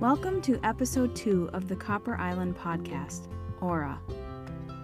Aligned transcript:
Welcome 0.00 0.40
to 0.42 0.60
episode 0.62 1.16
2 1.16 1.50
of 1.52 1.66
the 1.66 1.74
Copper 1.74 2.14
Island 2.14 2.56
podcast, 2.56 3.26
Aura. 3.60 3.98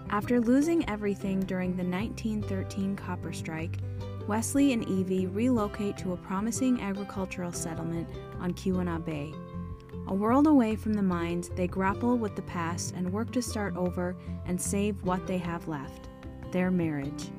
After 0.09 0.41
losing 0.41 0.89
everything 0.89 1.39
during 1.39 1.77
the 1.77 1.85
1913 1.85 2.97
copper 2.97 3.31
strike, 3.31 3.77
Wesley 4.27 4.73
and 4.73 4.85
Evie 4.89 5.27
relocate 5.27 5.97
to 5.99 6.11
a 6.11 6.17
promising 6.17 6.81
agricultural 6.81 7.53
settlement 7.53 8.09
on 8.41 8.53
Keweenaw 8.55 9.05
Bay. 9.05 9.33
A 10.07 10.13
world 10.13 10.47
away 10.47 10.75
from 10.75 10.93
the 10.93 11.01
mines, 11.01 11.47
they 11.55 11.67
grapple 11.67 12.17
with 12.17 12.35
the 12.35 12.41
past 12.41 12.93
and 12.93 13.13
work 13.13 13.31
to 13.31 13.41
start 13.41 13.77
over 13.77 14.17
and 14.45 14.59
save 14.59 15.01
what 15.03 15.25
they 15.25 15.37
have 15.37 15.69
left 15.69 16.09
their 16.51 16.71
marriage. 16.71 17.29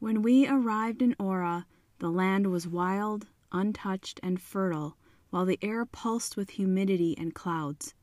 When 0.00 0.22
we 0.22 0.48
arrived 0.48 1.02
in 1.02 1.14
Aura, 1.18 1.66
the 2.04 2.10
land 2.10 2.46
was 2.48 2.68
wild, 2.68 3.26
untouched, 3.50 4.20
and 4.22 4.38
fertile, 4.38 4.94
while 5.30 5.46
the 5.46 5.58
air 5.62 5.86
pulsed 5.86 6.36
with 6.36 6.50
humidity 6.50 7.16
and 7.16 7.34
clouds. 7.34 7.94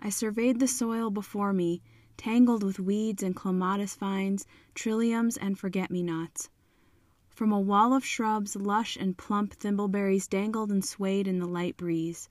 I 0.00 0.08
surveyed 0.08 0.58
the 0.58 0.66
soil 0.66 1.10
before 1.10 1.52
me, 1.52 1.80
tangled 2.16 2.64
with 2.64 2.80
weeds 2.80 3.22
and 3.22 3.36
clematis 3.36 3.94
vines, 3.94 4.48
trilliums, 4.74 5.36
and 5.36 5.56
forget 5.56 5.92
me 5.92 6.02
nots. 6.02 6.50
From 7.28 7.52
a 7.52 7.60
wall 7.60 7.94
of 7.94 8.04
shrubs, 8.04 8.56
lush 8.56 8.96
and 8.96 9.16
plump 9.16 9.54
thimbleberries 9.54 10.28
dangled 10.28 10.72
and 10.72 10.84
swayed 10.84 11.28
in 11.28 11.38
the 11.38 11.46
light 11.46 11.76
breeze. 11.76 12.28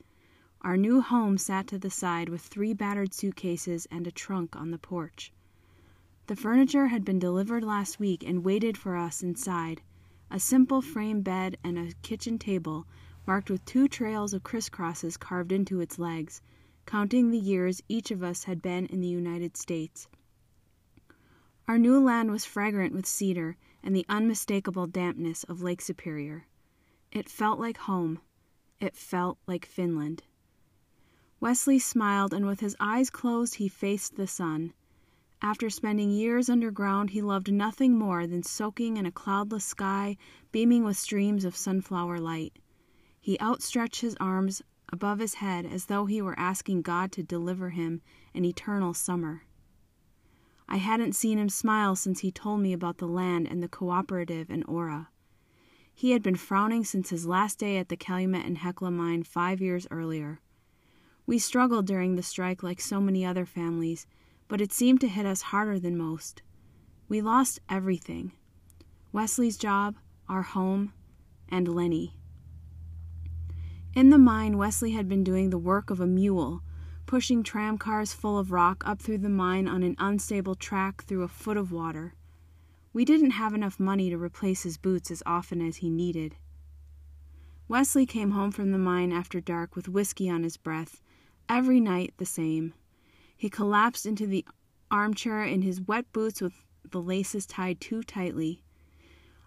Our 0.64 0.76
new 0.76 1.00
home 1.00 1.38
sat 1.38 1.66
to 1.68 1.80
the 1.80 1.90
side 1.90 2.28
with 2.28 2.42
three 2.42 2.74
battered 2.74 3.14
suitcases 3.14 3.88
and 3.90 4.06
a 4.06 4.12
trunk 4.12 4.54
on 4.58 4.72
the 4.72 4.78
porch. 4.78 5.32
The 6.28 6.36
furniture 6.36 6.88
had 6.88 7.06
been 7.06 7.20
delivered 7.20 7.64
last 7.64 8.02
week 8.02 8.22
and 8.28 8.44
waited 8.44 8.78
for 8.78 8.98
us 8.98 9.24
inside 9.24 9.82
a 10.32 10.40
simple 10.40 10.82
frame 10.82 11.22
bed 11.22 11.58
and 11.64 11.78
a 11.78 11.94
kitchen 12.02 12.38
table 12.38 12.86
marked 13.26 13.50
with 13.50 13.64
two 13.66 13.88
trails 13.88 14.34
of 14.34 14.44
crisscrosses 14.44 15.20
carved 15.20 15.52
into 15.52 15.80
its 15.80 16.00
legs, 16.00 16.42
counting 16.86 17.30
the 17.30 17.38
years 17.38 17.82
each 17.88 18.12
of 18.12 18.24
us 18.24 18.46
had 18.46 18.62
been 18.62 18.86
in 18.88 19.02
the 19.02 19.08
United 19.08 19.56
States. 19.56 20.08
Our 21.68 21.78
new 21.78 22.00
land 22.00 22.32
was 22.32 22.46
fragrant 22.46 22.94
with 22.94 23.06
cedar 23.06 23.56
and 23.84 23.96
the 23.96 24.06
unmistakable 24.10 24.88
dampness 24.88 25.44
of 25.44 25.62
Lake 25.62 25.82
Superior. 25.82 26.48
It 27.12 27.30
felt 27.30 27.60
like 27.60 27.78
home. 27.78 28.20
It 28.80 28.96
felt 28.96 29.38
like 29.46 29.66
Finland. 29.66 30.24
Wesley 31.40 31.80
smiled, 31.80 32.34
and 32.34 32.46
with 32.46 32.60
his 32.60 32.76
eyes 32.80 33.10
closed, 33.10 33.56
he 33.56 33.68
faced 33.68 34.16
the 34.16 34.28
sun. 34.28 34.74
After 35.42 35.70
spending 35.70 36.12
years 36.12 36.50
underground, 36.50 37.12
he 37.12 37.22
loved 37.22 37.52
nothing 37.52 37.98
more 37.98 38.28
than 38.28 38.44
soaking 38.44 38.98
in 38.98 39.06
a 39.06 39.12
cloudless 39.12 39.64
sky 39.64 40.18
beaming 40.52 40.84
with 40.84 40.98
streams 40.98 41.46
of 41.46 41.56
sunflower 41.56 42.20
light. 42.20 42.60
He 43.22 43.40
outstretched 43.40 44.02
his 44.02 44.18
arms 44.20 44.62
above 44.92 45.20
his 45.20 45.36
head 45.36 45.66
as 45.66 45.86
though 45.86 46.06
he 46.08 46.22
were 46.22 46.38
asking 46.38 46.82
God 46.82 47.12
to 47.14 47.24
deliver 47.24 47.70
him 47.70 48.02
an 48.34 48.44
eternal 48.44 48.94
summer. 48.94 49.44
I 50.68 50.78
hadn't 50.78 51.14
seen 51.14 51.40
him 51.40 51.50
smile 51.50 51.96
since 51.96 52.20
he 52.20 52.32
told 52.32 52.62
me 52.62 52.74
about 52.74 52.98
the 52.98 53.08
land 53.08 53.48
and 53.50 53.64
the 53.64 53.70
cooperative 53.70 54.50
in 54.50 54.64
Aura. 54.64 55.10
He 55.94 56.12
had 56.12 56.22
been 56.22 56.36
frowning 56.36 56.84
since 56.84 57.10
his 57.10 57.26
last 57.26 57.58
day 57.60 57.78
at 57.78 57.90
the 57.90 57.98
Calumet 57.98 58.46
and 58.46 58.58
Hecla 58.58 58.92
mine 58.92 59.24
five 59.24 59.62
years 59.62 59.88
earlier. 59.90 60.42
We 61.26 61.40
struggled 61.40 61.88
during 61.88 62.16
the 62.16 62.24
strike 62.24 62.62
like 62.62 62.82
so 62.82 63.00
many 63.00 63.26
other 63.26 63.46
families, 63.46 64.06
but 64.50 64.60
it 64.60 64.74
seemed 64.74 65.00
to 65.00 65.08
hit 65.08 65.26
us 65.26 65.44
harder 65.44 65.80
than 65.80 65.98
most. 65.98 66.42
We 67.08 67.22
lost 67.22 67.62
everything 67.70 68.34
Wesley's 69.14 69.58
job, 69.58 69.96
our 70.28 70.42
home, 70.42 70.92
and 71.48 71.68
Lenny. 71.74 72.18
In 73.96 74.10
the 74.10 74.18
mine, 74.18 74.58
Wesley 74.58 74.92
had 74.92 75.08
been 75.08 75.24
doing 75.24 75.50
the 75.50 75.58
work 75.58 75.90
of 75.90 76.02
a 76.02 76.06
mule, 76.06 76.62
pushing 77.06 77.42
tram 77.42 77.78
cars 77.78 78.14
full 78.14 78.38
of 78.38 78.52
rock 78.52 78.84
up 78.86 79.02
through 79.02 79.20
the 79.20 79.30
mine 79.30 79.68
on 79.68 79.84
an 79.84 79.96
unstable 79.98 80.56
track 80.56 81.06
through 81.06 81.24
a 81.24 81.30
foot 81.30 81.56
of 81.56 81.72
water. 81.72 82.14
We 82.92 83.06
didn't 83.06 83.32
have 83.32 83.54
enough 83.54 83.80
money 83.80 84.10
to 84.10 84.18
replace 84.18 84.64
his 84.64 84.78
boots 84.78 85.10
as 85.10 85.24
often 85.26 85.62
as 85.62 85.78
he 85.78 85.90
needed. 85.90 86.36
Wesley 87.70 88.06
came 88.06 88.32
home 88.32 88.52
from 88.52 88.72
the 88.72 88.78
mine 88.78 89.12
after 89.12 89.40
dark 89.40 89.76
with 89.76 89.88
whiskey 89.88 90.30
on 90.30 90.44
his 90.44 90.58
breath 90.58 91.02
Every 91.52 91.80
night 91.80 92.14
the 92.18 92.28
same. 92.28 92.76
He 93.40 93.50
collapsed 93.50 94.06
into 94.06 94.28
the 94.28 94.44
armchair 94.92 95.46
in 95.46 95.62
his 95.62 95.80
wet 95.80 96.12
boots 96.12 96.42
with 96.42 96.66
the 96.84 97.02
laces 97.02 97.46
tied 97.46 97.80
too 97.80 98.04
tightly. 98.04 98.64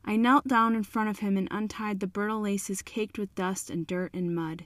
I 0.02 0.16
knelt 0.16 0.48
down 0.48 0.74
in 0.74 0.82
front 0.82 1.10
of 1.10 1.18
him 1.18 1.36
and 1.36 1.46
untied 1.50 2.00
the 2.00 2.06
bridle 2.06 2.40
laces 2.40 2.80
caked 2.80 3.18
with 3.18 3.34
dust 3.34 3.68
and 3.68 3.86
dirt 3.86 4.14
and 4.14 4.34
mud. 4.34 4.64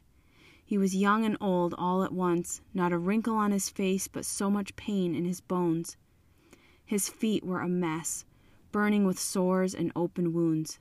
He 0.65 0.79
was 0.79 0.95
young 0.95 1.25
and 1.25 1.37
old 1.41 1.75
all 1.77 2.05
at 2.05 2.13
once, 2.13 2.61
not 2.73 2.93
a 2.93 2.99
wrinkle 2.99 3.35
on 3.35 3.51
his 3.51 3.69
face, 3.69 4.07
but 4.07 4.25
so 4.25 4.49
much 4.49 4.77
pain 4.77 5.13
in 5.13 5.25
his 5.25 5.41
bones. 5.41 5.97
His 6.85 7.09
feet 7.09 7.43
were 7.43 7.63
a 7.63 7.69
mess, 7.69 8.25
burning 8.71 9.05
with 9.05 9.19
sores 9.19 9.75
and 9.75 9.91
open 9.97 10.33
wounds. 10.35 10.79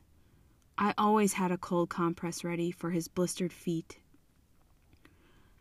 I 0.78 0.94
always 1.00 1.34
had 1.34 1.52
a 1.52 1.58
cold 1.58 1.90
compress 1.90 2.44
ready 2.44 2.70
for 2.70 2.92
his 2.92 3.08
blistered 3.08 3.52
feet. 3.52 3.98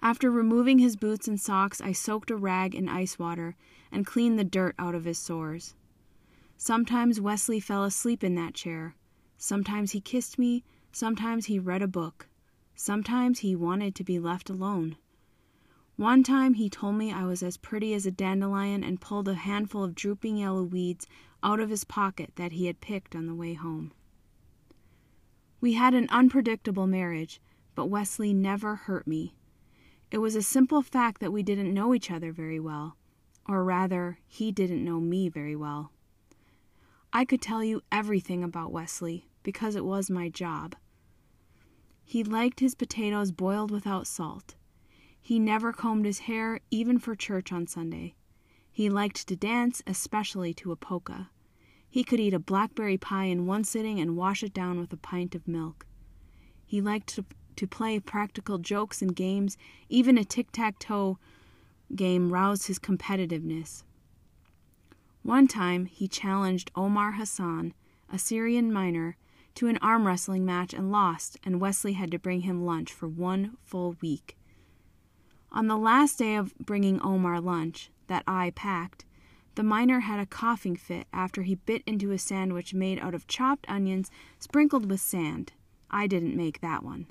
After 0.04 0.30
removing 0.30 0.80
his 0.80 0.96
boots 0.96 1.26
and 1.26 1.40
socks, 1.40 1.80
I 1.80 1.92
soaked 1.92 2.30
a 2.30 2.36
rag 2.36 2.74
in 2.74 2.90
ice 2.90 3.18
water 3.18 3.56
and 3.90 4.04
cleaned 4.04 4.38
the 4.38 4.44
dirt 4.44 4.74
out 4.78 4.94
of 4.94 5.06
his 5.06 5.16
sores. 5.16 5.74
Sometimes 6.58 7.22
Wesley 7.22 7.58
fell 7.58 7.84
asleep 7.84 8.22
in 8.22 8.34
that 8.34 8.52
chair. 8.52 8.96
Sometimes 9.38 9.92
he 9.92 10.02
kissed 10.02 10.38
me. 10.38 10.62
Sometimes 10.92 11.46
he 11.46 11.58
read 11.58 11.80
a 11.80 11.88
book. 11.88 12.28
Sometimes 12.74 13.38
he 13.38 13.56
wanted 13.56 13.94
to 13.94 14.04
be 14.04 14.18
left 14.18 14.50
alone. 14.50 14.96
One 15.96 16.22
time 16.22 16.52
he 16.52 16.68
told 16.68 16.96
me 16.96 17.10
I 17.10 17.24
was 17.24 17.42
as 17.42 17.56
pretty 17.56 17.94
as 17.94 18.04
a 18.04 18.10
dandelion 18.10 18.84
and 18.84 19.00
pulled 19.00 19.28
a 19.28 19.34
handful 19.34 19.82
of 19.82 19.94
drooping 19.94 20.36
yellow 20.36 20.64
weeds 20.64 21.06
out 21.42 21.60
of 21.60 21.70
his 21.70 21.84
pocket 21.84 22.32
that 22.36 22.52
he 22.52 22.66
had 22.66 22.82
picked 22.82 23.16
on 23.16 23.24
the 23.24 23.34
way 23.34 23.54
home. 23.54 23.90
We 25.62 25.72
had 25.72 25.94
an 25.94 26.08
unpredictable 26.10 26.86
marriage, 26.86 27.40
but 27.74 27.86
Wesley 27.86 28.34
never 28.34 28.76
hurt 28.76 29.06
me. 29.06 29.34
It 30.10 30.18
was 30.18 30.36
a 30.36 30.42
simple 30.42 30.82
fact 30.82 31.20
that 31.20 31.32
we 31.32 31.42
didn't 31.42 31.74
know 31.74 31.94
each 31.94 32.10
other 32.10 32.32
very 32.32 32.60
well, 32.60 32.96
or 33.48 33.64
rather, 33.64 34.18
he 34.26 34.52
didn't 34.52 34.84
know 34.84 35.00
me 35.00 35.28
very 35.28 35.56
well. 35.56 35.90
I 37.12 37.24
could 37.24 37.40
tell 37.40 37.62
you 37.62 37.82
everything 37.92 38.42
about 38.42 38.72
Wesley 38.72 39.28
because 39.42 39.76
it 39.76 39.84
was 39.84 40.10
my 40.10 40.28
job. 40.28 40.74
He 42.04 42.22
liked 42.24 42.60
his 42.60 42.74
potatoes 42.74 43.32
boiled 43.32 43.70
without 43.70 44.06
salt. 44.06 44.56
He 45.20 45.38
never 45.38 45.72
combed 45.72 46.04
his 46.04 46.20
hair, 46.20 46.60
even 46.70 46.98
for 46.98 47.14
church 47.14 47.50
on 47.50 47.66
Sunday. 47.66 48.14
He 48.70 48.90
liked 48.90 49.26
to 49.28 49.36
dance, 49.36 49.82
especially 49.86 50.52
to 50.54 50.72
a 50.72 50.76
polka. 50.76 51.30
He 51.88 52.04
could 52.04 52.20
eat 52.20 52.34
a 52.34 52.40
blackberry 52.40 52.98
pie 52.98 53.26
in 53.26 53.46
one 53.46 53.64
sitting 53.64 54.00
and 54.00 54.16
wash 54.16 54.42
it 54.42 54.52
down 54.52 54.80
with 54.80 54.92
a 54.92 54.96
pint 54.96 55.34
of 55.34 55.46
milk. 55.46 55.86
He 56.66 56.80
liked 56.80 57.06
to 57.14 57.24
to 57.56 57.66
play 57.66 57.98
practical 57.98 58.58
jokes 58.58 59.02
and 59.02 59.14
games, 59.14 59.56
even 59.88 60.18
a 60.18 60.24
tic 60.24 60.52
tac 60.52 60.78
toe 60.78 61.18
game 61.94 62.32
roused 62.32 62.66
his 62.66 62.78
competitiveness. 62.78 63.82
One 65.22 65.48
time 65.48 65.86
he 65.86 66.08
challenged 66.08 66.70
Omar 66.74 67.12
Hassan, 67.12 67.72
a 68.12 68.18
Syrian 68.18 68.72
miner, 68.72 69.16
to 69.54 69.68
an 69.68 69.78
arm 69.78 70.06
wrestling 70.06 70.44
match 70.44 70.74
and 70.74 70.90
lost, 70.90 71.38
and 71.44 71.60
Wesley 71.60 71.92
had 71.92 72.10
to 72.10 72.18
bring 72.18 72.40
him 72.40 72.66
lunch 72.66 72.92
for 72.92 73.08
one 73.08 73.56
full 73.64 73.96
week. 74.00 74.36
On 75.52 75.68
the 75.68 75.76
last 75.76 76.18
day 76.18 76.34
of 76.34 76.56
bringing 76.58 77.00
Omar 77.00 77.40
lunch, 77.40 77.90
that 78.08 78.24
I 78.26 78.50
packed, 78.50 79.04
the 79.54 79.62
miner 79.62 80.00
had 80.00 80.18
a 80.18 80.26
coughing 80.26 80.74
fit 80.76 81.06
after 81.12 81.42
he 81.42 81.54
bit 81.54 81.82
into 81.86 82.10
a 82.10 82.18
sandwich 82.18 82.74
made 82.74 82.98
out 82.98 83.14
of 83.14 83.28
chopped 83.28 83.64
onions 83.68 84.10
sprinkled 84.40 84.90
with 84.90 85.00
sand. 85.00 85.52
I 85.90 86.08
didn't 86.08 86.36
make 86.36 86.60
that 86.60 86.82
one. 86.82 87.06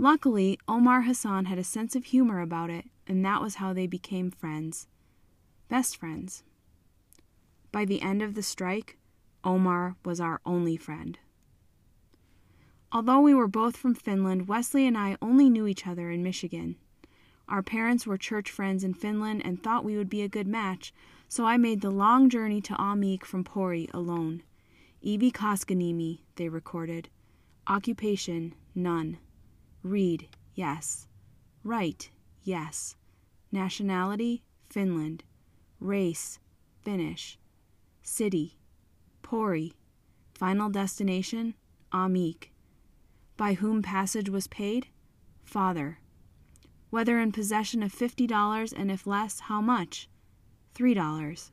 Luckily, 0.00 0.60
Omar 0.68 1.02
Hassan 1.02 1.46
had 1.46 1.58
a 1.58 1.64
sense 1.64 1.96
of 1.96 2.04
humor 2.04 2.40
about 2.40 2.70
it, 2.70 2.84
and 3.08 3.24
that 3.24 3.42
was 3.42 3.56
how 3.56 3.72
they 3.72 3.88
became 3.88 4.30
friends. 4.30 4.86
Best 5.68 5.96
friends. 5.96 6.44
By 7.72 7.84
the 7.84 8.00
end 8.00 8.22
of 8.22 8.34
the 8.34 8.42
strike, 8.42 8.96
Omar 9.42 9.96
was 10.04 10.20
our 10.20 10.40
only 10.46 10.76
friend. 10.76 11.18
Although 12.92 13.20
we 13.20 13.34
were 13.34 13.48
both 13.48 13.76
from 13.76 13.96
Finland, 13.96 14.46
Wesley 14.46 14.86
and 14.86 14.96
I 14.96 15.16
only 15.20 15.50
knew 15.50 15.66
each 15.66 15.84
other 15.84 16.12
in 16.12 16.22
Michigan. 16.22 16.76
Our 17.48 17.62
parents 17.62 18.06
were 18.06 18.16
church 18.16 18.52
friends 18.52 18.84
in 18.84 18.94
Finland 18.94 19.42
and 19.44 19.60
thought 19.60 19.84
we 19.84 19.96
would 19.96 20.08
be 20.08 20.22
a 20.22 20.28
good 20.28 20.46
match, 20.46 20.94
so 21.28 21.44
I 21.44 21.56
made 21.56 21.80
the 21.80 21.90
long 21.90 22.30
journey 22.30 22.60
to 22.62 22.74
Ahmeek 22.74 23.24
from 23.24 23.42
Pori 23.42 23.92
alone. 23.92 24.44
Evie 25.02 25.32
Koskanimi, 25.32 26.20
they 26.36 26.48
recorded. 26.48 27.08
Occupation, 27.66 28.54
none. 28.76 29.18
Read, 29.82 30.28
yes. 30.54 31.06
Write, 31.64 32.10
yes. 32.42 32.96
Nationality, 33.52 34.42
Finland. 34.68 35.24
Race, 35.80 36.38
Finnish. 36.82 37.38
City, 38.02 38.58
Pori. 39.22 39.72
Final 40.34 40.70
destination, 40.70 41.54
Ahmeek. 41.92 42.50
By 43.36 43.54
whom 43.54 43.82
passage 43.82 44.28
was 44.28 44.46
paid? 44.48 44.88
Father. 45.44 45.98
Whether 46.90 47.18
in 47.18 47.32
possession 47.32 47.82
of 47.82 47.92
fifty 47.92 48.26
dollars, 48.26 48.72
and 48.72 48.90
if 48.90 49.06
less, 49.06 49.40
how 49.40 49.60
much? 49.60 50.08
Three 50.74 50.94
dollars. 50.94 51.52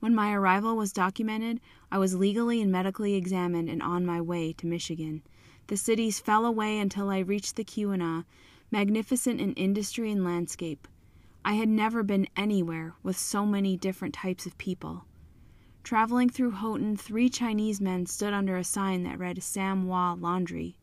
When 0.00 0.14
my 0.14 0.32
arrival 0.32 0.76
was 0.76 0.92
documented, 0.92 1.60
I 1.90 1.98
was 1.98 2.16
legally 2.16 2.60
and 2.60 2.72
medically 2.72 3.14
examined 3.14 3.68
and 3.68 3.82
on 3.82 4.04
my 4.04 4.20
way 4.20 4.52
to 4.54 4.66
Michigan. 4.66 5.22
The 5.68 5.76
cities 5.76 6.20
fell 6.20 6.44
away 6.44 6.78
until 6.78 7.10
I 7.10 7.18
reached 7.18 7.56
the 7.56 7.64
Keweenaw, 7.64 8.24
magnificent 8.70 9.40
in 9.40 9.52
industry 9.54 10.10
and 10.10 10.24
landscape. 10.24 10.88
I 11.44 11.54
had 11.54 11.68
never 11.68 12.02
been 12.02 12.28
anywhere 12.36 12.94
with 13.02 13.16
so 13.16 13.44
many 13.44 13.76
different 13.76 14.14
types 14.14 14.46
of 14.46 14.58
people. 14.58 15.04
Traveling 15.82 16.28
through 16.28 16.52
Houghton, 16.52 16.96
three 16.96 17.28
Chinese 17.28 17.80
men 17.80 18.06
stood 18.06 18.32
under 18.32 18.56
a 18.56 18.64
sign 18.64 19.02
that 19.02 19.18
read 19.18 19.42
Sam 19.42 19.86
Wah 19.86 20.14
Laundry. 20.14 20.76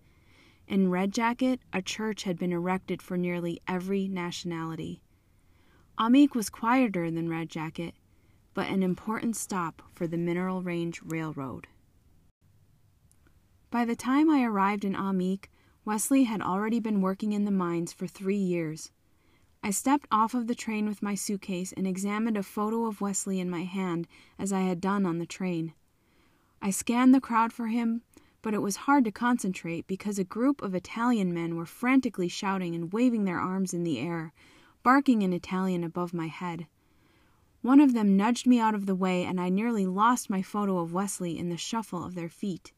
In 0.68 0.92
Red 0.92 1.14
Jacket, 1.14 1.62
a 1.72 1.82
church 1.82 2.24
had 2.24 2.38
been 2.38 2.52
erected 2.52 3.02
for 3.02 3.18
nearly 3.18 3.62
every 3.68 4.08
nationality. 4.08 5.02
Ahmeek 5.98 6.36
was 6.36 6.50
quieter 6.50 7.10
than 7.10 7.30
Red 7.30 7.50
Jacket, 7.50 7.96
but 8.54 8.68
an 8.68 8.84
important 8.84 9.36
stop 9.36 9.82
for 9.94 10.06
the 10.06 10.18
Mineral 10.18 10.62
Range 10.62 11.02
Railroad. 11.04 11.68
By 13.72 13.86
the 13.86 13.96
time 13.96 14.32
I 14.32 14.44
arrived 14.44 14.84
in 14.84 14.96
Ahmeek, 14.96 15.46
Wesley 15.86 16.24
had 16.24 16.42
already 16.42 16.80
been 16.80 17.02
working 17.02 17.34
in 17.34 17.46
the 17.46 17.52
mines 17.52 17.94
for 17.94 18.08
three 18.08 18.36
years. 18.36 18.92
I 19.62 19.70
stepped 19.70 20.08
off 20.12 20.34
of 20.34 20.48
the 20.48 20.56
train 20.56 20.88
with 20.88 21.04
my 21.04 21.14
suitcase 21.14 21.72
and 21.74 21.86
examined 21.86 22.36
a 22.36 22.42
photo 22.42 22.88
of 22.88 23.00
Wesley 23.00 23.40
in 23.40 23.48
my 23.48 23.66
hand 23.66 24.08
as 24.40 24.52
I 24.52 24.62
had 24.62 24.82
done 24.82 25.06
on 25.06 25.20
the 25.20 25.28
train. 25.28 25.76
I 26.60 26.72
scanned 26.72 27.14
the 27.14 27.22
crowd 27.22 27.54
for 27.54 27.68
him, 27.68 28.02
but 28.42 28.56
it 28.56 28.64
was 28.64 28.88
hard 28.88 29.06
to 29.06 29.12
concentrate 29.12 29.86
because 29.86 30.18
a 30.18 30.24
group 30.24 30.64
of 30.64 30.74
Italian 30.74 31.32
men 31.32 31.56
were 31.56 31.68
frantically 31.68 32.28
shouting 32.28 32.74
and 32.74 32.92
waving 32.92 33.26
their 33.26 33.40
arms 33.40 33.72
in 33.72 33.84
the 33.84 34.00
air, 34.00 34.34
barking 34.82 35.22
in 35.22 35.32
Italian 35.32 35.84
above 35.84 36.12
my 36.12 36.28
head. 36.28 36.66
One 37.62 37.80
of 37.80 37.94
them 37.94 38.18
nudged 38.18 38.48
me 38.48 38.60
out 38.60 38.74
of 38.74 38.88
the 38.88 38.96
way, 38.96 39.26
and 39.26 39.40
I 39.40 39.50
nearly 39.50 39.86
lost 39.86 40.28
my 40.28 40.42
photo 40.42 40.80
of 40.80 40.92
Wesley 40.92 41.38
in 41.38 41.50
the 41.50 41.58
shuffle 41.58 42.04
of 42.04 42.16
their 42.16 42.30
feet. 42.30 42.72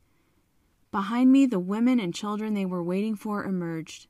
Behind 0.92 1.32
me, 1.32 1.46
the 1.46 1.60
women 1.60 2.00
and 2.02 2.14
children 2.14 2.54
they 2.54 2.66
were 2.66 2.84
waiting 2.84 3.16
for 3.16 3.46
emerged. 3.46 4.08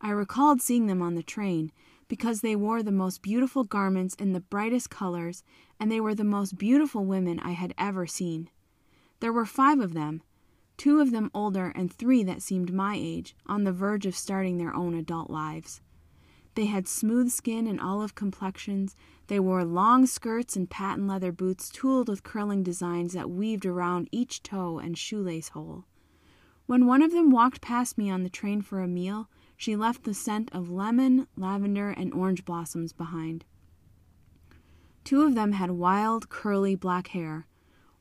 I 0.00 0.10
recalled 0.10 0.60
seeing 0.60 0.86
them 0.86 1.00
on 1.00 1.14
the 1.14 1.22
train 1.22 1.70
because 2.08 2.40
they 2.40 2.56
wore 2.56 2.82
the 2.82 2.92
most 2.92 3.22
beautiful 3.22 3.62
garments 3.62 4.14
in 4.16 4.32
the 4.32 4.40
brightest 4.40 4.90
colors, 4.90 5.44
and 5.78 5.90
they 5.90 6.00
were 6.00 6.14
the 6.14 6.24
most 6.24 6.58
beautiful 6.58 7.04
women 7.04 7.38
I 7.40 7.52
had 7.52 7.74
ever 7.78 8.06
seen. 8.06 8.50
There 9.20 9.32
were 9.32 9.46
five 9.46 9.78
of 9.80 9.94
them, 9.94 10.22
two 10.76 11.00
of 11.00 11.12
them 11.12 11.30
older 11.32 11.72
and 11.74 11.92
three 11.92 12.22
that 12.24 12.42
seemed 12.42 12.72
my 12.72 12.96
age, 12.98 13.36
on 13.46 13.64
the 13.64 13.72
verge 13.72 14.04
of 14.04 14.16
starting 14.16 14.58
their 14.58 14.74
own 14.74 14.94
adult 14.94 15.30
lives. 15.30 15.80
They 16.56 16.66
had 16.66 16.88
smooth 16.88 17.30
skin 17.30 17.66
and 17.66 17.80
olive 17.80 18.14
complexions. 18.14 18.96
They 19.28 19.38
wore 19.38 19.64
long 19.64 20.06
skirts 20.06 20.56
and 20.56 20.68
patent 20.68 21.06
leather 21.06 21.30
boots 21.30 21.68
tooled 21.70 22.08
with 22.08 22.22
curling 22.22 22.62
designs 22.62 23.12
that 23.12 23.30
weaved 23.30 23.66
around 23.66 24.08
each 24.10 24.42
toe 24.42 24.78
and 24.78 24.98
shoelace 24.98 25.50
hole. 25.50 25.84
When 26.66 26.86
one 26.86 27.00
of 27.00 27.12
them 27.12 27.30
walked 27.30 27.60
past 27.60 27.96
me 27.96 28.10
on 28.10 28.24
the 28.24 28.28
train 28.28 28.60
for 28.60 28.80
a 28.80 28.88
meal, 28.88 29.28
she 29.56 29.76
left 29.76 30.02
the 30.02 30.14
scent 30.14 30.50
of 30.52 30.68
lemon, 30.68 31.28
lavender, 31.36 31.90
and 31.90 32.12
orange 32.12 32.44
blossoms 32.44 32.92
behind. 32.92 33.44
Two 35.04 35.22
of 35.22 35.36
them 35.36 35.52
had 35.52 35.70
wild, 35.70 36.28
curly 36.28 36.74
black 36.74 37.08
hair. 37.08 37.46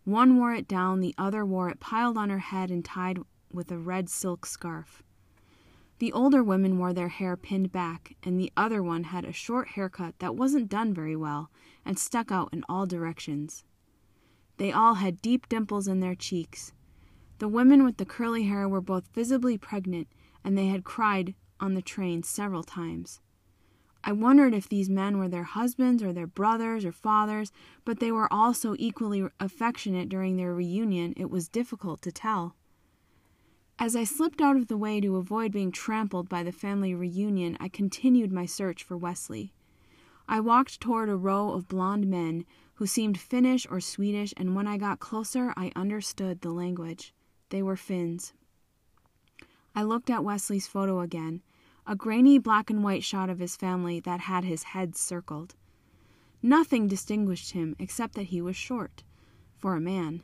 One 0.03 0.37
wore 0.37 0.53
it 0.53 0.67
down, 0.67 0.99
the 0.99 1.13
other 1.17 1.45
wore 1.45 1.69
it 1.69 1.79
piled 1.79 2.17
on 2.17 2.31
her 2.31 2.39
head 2.39 2.71
and 2.71 2.83
tied 2.83 3.19
with 3.51 3.71
a 3.71 3.77
red 3.77 4.09
silk 4.09 4.45
scarf. 4.45 5.03
The 5.99 6.11
older 6.11 6.43
women 6.43 6.77
wore 6.79 6.91
their 6.91 7.07
hair 7.07 7.37
pinned 7.37 7.71
back, 7.71 8.15
and 8.23 8.39
the 8.39 8.51
other 8.57 8.81
one 8.81 9.05
had 9.05 9.23
a 9.23 9.31
short 9.31 9.69
haircut 9.69 10.17
that 10.19 10.35
wasn't 10.35 10.69
done 10.69 10.93
very 10.93 11.15
well 11.15 11.51
and 11.85 11.97
stuck 11.97 12.31
out 12.31 12.49
in 12.51 12.63
all 12.67 12.85
directions. 12.85 13.63
They 14.57 14.71
all 14.71 14.95
had 14.95 15.21
deep 15.21 15.47
dimples 15.47 15.87
in 15.87 15.99
their 15.99 16.15
cheeks. 16.15 16.73
The 17.37 17.47
women 17.49 17.83
with 17.83 17.97
the 17.97 18.05
curly 18.05 18.43
hair 18.43 18.67
were 18.69 18.79
both 18.79 19.13
visibly 19.13 19.57
pregnant, 19.57 20.07
and 20.43 20.57
they 20.57 20.67
had 20.67 20.85
cried 20.85 21.35
on 21.59 21.73
the 21.73 21.81
train 21.81 22.23
several 22.23 22.63
times. 22.63 23.19
I 24.05 24.13
wondered 24.13 24.53
if 24.53 24.69
these 24.69 24.89
men 24.89 25.17
were 25.17 25.27
their 25.27 25.43
husbands 25.43 26.01
or 26.01 26.13
their 26.13 26.27
brothers 26.27 26.85
or 26.85 26.91
fathers, 26.91 27.51
but 27.83 27.99
they 27.99 28.11
were 28.11 28.31
all 28.31 28.53
so 28.53 28.75
equally 28.79 29.27
affectionate 29.39 30.07
during 30.07 30.37
their 30.37 30.53
reunion 30.53 31.13
it 31.17 31.29
was 31.29 31.49
difficult 31.49 32.01
to 32.03 32.11
tell. 32.11 32.55
As 33.77 33.95
I 33.95 34.05
slipped 34.05 34.39
out 34.39 34.55
of 34.55 34.67
the 34.67 34.77
way 34.77 35.01
to 35.01 35.17
avoid 35.17 35.51
being 35.51 35.71
trampled 35.71 36.29
by 36.29 36.43
the 36.43 36.53
family 36.53 36.95
reunion, 36.95 37.57
I 37.59 37.67
continued 37.67 38.31
my 38.31 38.45
search 38.45 38.83
for 38.83 38.95
Wesley. 38.95 39.53
I 40.29 40.39
walked 40.39 40.79
toward 40.79 41.09
a 41.09 41.17
row 41.17 41.51
of 41.51 41.67
blond 41.67 42.07
men 42.07 42.45
who 42.75 42.87
seemed 42.87 43.19
Finnish 43.19 43.67
or 43.69 43.81
Swedish, 43.81 44.33
and 44.37 44.55
when 44.55 44.67
I 44.67 44.77
got 44.77 44.99
closer, 44.99 45.53
I 45.57 45.73
understood 45.75 46.39
the 46.41 46.51
language. 46.51 47.13
They 47.49 47.61
were 47.61 47.75
Finns. 47.75 48.33
I 49.75 49.83
looked 49.83 50.09
at 50.09 50.23
Wesley's 50.23 50.67
photo 50.67 51.01
again, 51.01 51.41
a 51.85 51.95
grainy 51.95 52.37
black 52.37 52.69
and 52.69 52.83
white 52.83 53.03
shot 53.03 53.29
of 53.29 53.39
his 53.39 53.55
family 53.55 53.99
that 53.99 54.21
had 54.21 54.43
his 54.43 54.63
head 54.63 54.95
circled. 54.95 55.55
Nothing 56.41 56.87
distinguished 56.87 57.51
him 57.51 57.75
except 57.77 58.15
that 58.15 58.27
he 58.27 58.41
was 58.41 58.55
short, 58.55 59.03
for 59.57 59.75
a 59.75 59.81
man. 59.81 60.23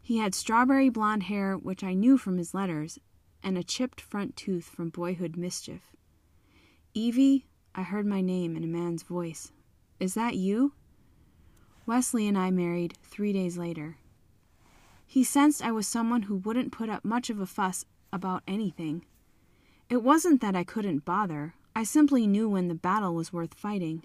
He 0.00 0.18
had 0.18 0.34
strawberry 0.34 0.88
blonde 0.88 1.24
hair, 1.24 1.56
which 1.56 1.84
I 1.84 1.94
knew 1.94 2.16
from 2.16 2.38
his 2.38 2.54
letters, 2.54 2.98
and 3.42 3.58
a 3.58 3.62
chipped 3.62 4.00
front 4.00 4.36
tooth 4.36 4.64
from 4.64 4.88
boyhood 4.88 5.36
mischief. 5.36 5.94
Evie, 6.94 7.46
I 7.74 7.82
heard 7.82 8.06
my 8.06 8.20
name 8.20 8.56
in 8.56 8.64
a 8.64 8.68
man's 8.68 9.02
voice. 9.02 9.52
Is 10.00 10.14
that 10.14 10.36
you? 10.36 10.72
Wesley 11.86 12.26
and 12.26 12.36
I 12.36 12.50
married 12.50 12.94
three 13.02 13.32
days 13.32 13.58
later. 13.58 13.98
He 15.10 15.24
sensed 15.24 15.64
I 15.64 15.72
was 15.72 15.88
someone 15.88 16.24
who 16.24 16.36
wouldn't 16.36 16.70
put 16.70 16.90
up 16.90 17.02
much 17.02 17.30
of 17.30 17.40
a 17.40 17.46
fuss 17.46 17.86
about 18.12 18.42
anything. 18.46 19.06
It 19.88 20.02
wasn't 20.02 20.42
that 20.42 20.54
I 20.54 20.64
couldn't 20.64 21.06
bother, 21.06 21.54
I 21.74 21.82
simply 21.84 22.26
knew 22.26 22.46
when 22.46 22.68
the 22.68 22.74
battle 22.74 23.14
was 23.14 23.32
worth 23.32 23.54
fighting. 23.54 24.04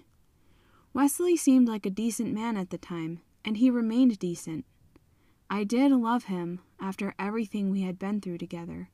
Wesley 0.94 1.36
seemed 1.36 1.68
like 1.68 1.84
a 1.84 1.90
decent 1.90 2.32
man 2.32 2.56
at 2.56 2.70
the 2.70 2.78
time, 2.78 3.20
and 3.44 3.58
he 3.58 3.68
remained 3.68 4.18
decent. 4.18 4.64
I 5.50 5.64
did 5.64 5.92
love 5.92 6.24
him 6.24 6.60
after 6.80 7.14
everything 7.18 7.70
we 7.70 7.82
had 7.82 7.98
been 7.98 8.22
through 8.22 8.38
together. 8.38 8.88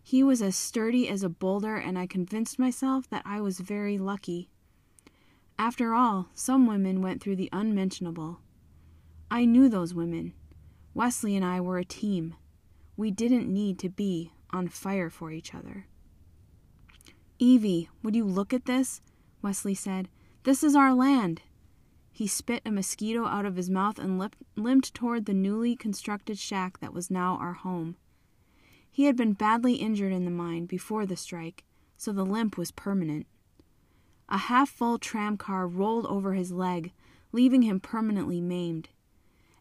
He 0.00 0.22
was 0.22 0.40
as 0.40 0.54
sturdy 0.54 1.08
as 1.08 1.24
a 1.24 1.28
boulder, 1.28 1.74
and 1.74 1.98
I 1.98 2.06
convinced 2.06 2.60
myself 2.60 3.10
that 3.10 3.22
I 3.26 3.40
was 3.40 3.58
very 3.58 3.98
lucky. 3.98 4.50
After 5.58 5.94
all, 5.94 6.28
some 6.32 6.68
women 6.68 7.02
went 7.02 7.20
through 7.20 7.36
the 7.36 7.48
unmentionable. 7.52 8.38
I 9.32 9.44
knew 9.46 9.68
those 9.68 9.94
women. 9.94 10.32
Wesley 10.94 11.36
and 11.36 11.44
I 11.44 11.60
were 11.60 11.78
a 11.78 11.84
team. 11.84 12.34
We 12.96 13.10
didn't 13.10 13.52
need 13.52 13.78
to 13.80 13.88
be 13.88 14.32
on 14.50 14.68
fire 14.68 15.10
for 15.10 15.30
each 15.30 15.54
other. 15.54 15.86
Evie, 17.38 17.88
would 18.02 18.16
you 18.16 18.24
look 18.24 18.52
at 18.52 18.66
this? 18.66 19.00
Wesley 19.40 19.74
said. 19.74 20.08
This 20.42 20.62
is 20.62 20.74
our 20.74 20.92
land. 20.92 21.42
He 22.12 22.26
spit 22.26 22.62
a 22.66 22.70
mosquito 22.70 23.24
out 23.24 23.46
of 23.46 23.56
his 23.56 23.70
mouth 23.70 23.98
and 23.98 24.18
lip- 24.18 24.36
limped 24.56 24.92
toward 24.92 25.24
the 25.24 25.34
newly 25.34 25.76
constructed 25.76 26.38
shack 26.38 26.80
that 26.80 26.92
was 26.92 27.10
now 27.10 27.36
our 27.36 27.52
home. 27.52 27.96
He 28.90 29.04
had 29.04 29.16
been 29.16 29.32
badly 29.34 29.74
injured 29.74 30.12
in 30.12 30.24
the 30.24 30.30
mine 30.30 30.66
before 30.66 31.06
the 31.06 31.16
strike, 31.16 31.64
so 31.96 32.12
the 32.12 32.24
limp 32.24 32.58
was 32.58 32.72
permanent. 32.72 33.26
A 34.28 34.38
half 34.38 34.68
full 34.68 34.98
tram 34.98 35.36
car 35.36 35.66
rolled 35.66 36.06
over 36.06 36.34
his 36.34 36.52
leg, 36.52 36.92
leaving 37.32 37.62
him 37.62 37.80
permanently 37.80 38.40
maimed. 38.40 38.88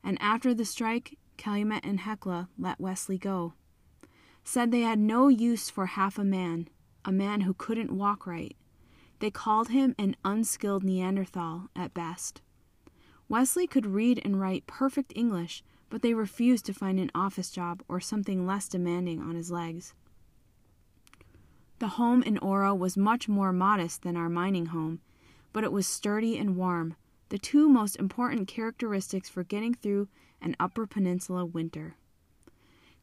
And 0.04 0.18
after 0.20 0.54
the 0.54 0.66
strike, 0.66 1.18
Calumet 1.40 1.84
and 1.84 2.02
Hecla 2.02 2.50
let 2.58 2.80
Wesley 2.80 3.18
go 3.18 3.54
said 4.44 4.72
they 4.72 4.82
had 4.82 5.00
no 5.00 5.28
use 5.28 5.70
for 5.70 5.86
half 5.86 6.18
a 6.18 6.24
man, 6.24 6.68
a 7.06 7.12
man 7.12 7.42
who 7.42 7.54
couldn't 7.54 7.92
walk 7.92 8.26
right. 8.26 8.56
They 9.20 9.32
called 9.32 9.70
him 9.70 9.96
an 10.00 10.16
unskilled 10.26 10.84
Neanderthal 10.84 11.70
at 11.76 11.94
best. 11.94 12.42
Wesley 13.28 13.68
could 13.68 13.86
read 13.86 14.20
and 14.26 14.40
write 14.40 14.66
perfect 14.66 15.14
English, 15.16 15.64
but 15.90 16.02
they 16.02 16.14
refused 16.14 16.66
to 16.66 16.74
find 16.74 17.00
an 17.00 17.12
office 17.14 17.52
job 17.52 17.84
or 17.88 18.00
something 18.00 18.46
less 18.46 18.68
demanding 18.68 19.22
on 19.22 19.36
his 19.36 19.52
legs. 19.52 19.94
The 21.78 21.90
home 21.90 22.24
in 22.24 22.38
Aura 22.40 22.74
was 22.74 22.98
much 22.98 23.30
more 23.30 23.54
modest 23.54 24.02
than 24.02 24.18
our 24.18 24.30
mining 24.30 24.68
home, 24.68 25.00
but 25.54 25.64
it 25.64 25.72
was 25.72 25.88
sturdy 25.88 26.38
and 26.38 26.56
warm, 26.56 26.96
the 27.30 27.38
two 27.38 27.70
most 27.70 27.96
important 27.98 28.48
characteristics 28.48 29.30
for 29.30 29.44
getting 29.44 29.74
through 29.74 30.08
an 30.42 30.56
Upper 30.60 30.86
Peninsula 30.86 31.46
winter. 31.46 31.96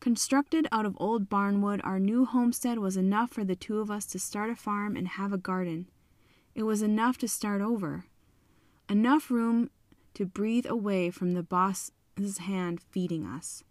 Constructed 0.00 0.68
out 0.70 0.86
of 0.86 0.96
old 0.98 1.28
barnwood, 1.28 1.80
our 1.82 1.98
new 1.98 2.24
homestead 2.24 2.78
was 2.78 2.96
enough 2.96 3.30
for 3.30 3.44
the 3.44 3.56
two 3.56 3.80
of 3.80 3.90
us 3.90 4.06
to 4.06 4.18
start 4.18 4.50
a 4.50 4.56
farm 4.56 4.96
and 4.96 5.08
have 5.08 5.32
a 5.32 5.38
garden. 5.38 5.86
It 6.54 6.64
was 6.64 6.82
enough 6.82 7.18
to 7.18 7.28
start 7.28 7.60
over. 7.60 8.06
Enough 8.88 9.30
room 9.30 9.70
to 10.14 10.26
breathe 10.26 10.66
away 10.68 11.10
from 11.10 11.32
the 11.32 11.42
boss's 11.42 12.38
hand 12.38 12.80
feeding 12.90 13.26
us. 13.26 13.64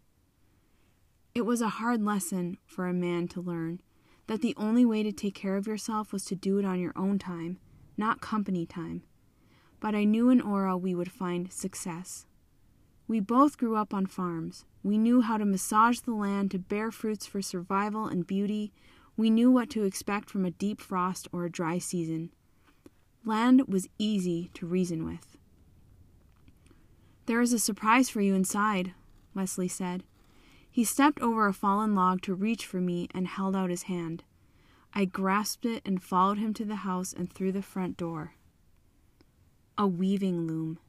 It 1.33 1.45
was 1.45 1.61
a 1.61 1.69
hard 1.69 2.03
lesson 2.03 2.57
for 2.65 2.87
a 2.87 2.93
man 2.93 3.27
to 3.29 3.41
learn 3.41 3.81
that 4.27 4.41
the 4.41 4.55
only 4.57 4.85
way 4.85 5.03
to 5.03 5.11
take 5.11 5.35
care 5.35 5.57
of 5.57 5.67
yourself 5.67 6.11
was 6.11 6.25
to 6.25 6.35
do 6.35 6.57
it 6.57 6.65
on 6.65 6.79
your 6.79 6.93
own 6.95 7.19
time, 7.19 7.59
not 7.97 8.21
company 8.21 8.65
time. 8.65 9.03
But 9.79 9.95
I 9.95 10.03
knew 10.03 10.29
in 10.29 10.41
Aura 10.41 10.77
we 10.77 10.95
would 10.95 11.11
find 11.11 11.51
success. 11.51 12.25
We 13.07 13.19
both 13.19 13.57
grew 13.57 13.75
up 13.75 13.93
on 13.93 14.07
farms. 14.07 14.65
We 14.83 14.97
knew 14.97 15.21
how 15.21 15.37
to 15.37 15.45
massage 15.45 15.99
the 15.99 16.13
land 16.13 16.51
to 16.51 16.59
bear 16.59 16.91
fruits 16.91 17.25
for 17.25 17.41
survival 17.41 18.07
and 18.07 18.25
beauty. 18.25 18.73
We 19.15 19.29
knew 19.29 19.51
what 19.51 19.69
to 19.71 19.83
expect 19.83 20.29
from 20.29 20.45
a 20.45 20.51
deep 20.51 20.81
frost 20.81 21.27
or 21.31 21.45
a 21.45 21.51
dry 21.51 21.77
season. 21.77 22.31
Land 23.23 23.67
was 23.67 23.87
easy 23.97 24.49
to 24.55 24.65
reason 24.65 25.05
with. 25.05 25.37
There 27.25 27.41
is 27.41 27.53
a 27.53 27.59
surprise 27.59 28.09
for 28.09 28.21
you 28.21 28.35
inside, 28.35 28.93
Wesley 29.33 29.67
said. 29.67 30.03
He 30.69 30.83
stepped 30.83 31.21
over 31.21 31.47
a 31.47 31.53
fallen 31.53 31.95
log 31.95 32.21
to 32.23 32.33
reach 32.33 32.65
for 32.65 32.81
me 32.81 33.07
and 33.13 33.27
held 33.27 33.55
out 33.55 33.69
his 33.69 33.83
hand. 33.83 34.23
I 34.93 35.05
grasped 35.05 35.65
it 35.65 35.81
and 35.85 36.03
followed 36.03 36.37
him 36.37 36.53
to 36.55 36.65
the 36.65 36.77
house 36.77 37.13
and 37.13 37.31
through 37.31 37.53
the 37.53 37.61
front 37.61 37.97
door. 37.97 38.33
A 39.77 39.87
weaving 39.87 40.47
loom. 40.47 40.79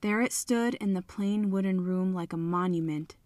There 0.00 0.20
it 0.20 0.32
stood 0.32 0.74
in 0.74 0.94
the 0.94 1.02
plain 1.02 1.50
wooden 1.50 1.82
room 1.82 2.14
like 2.14 2.32
a 2.32 2.36
monument. 2.36 3.16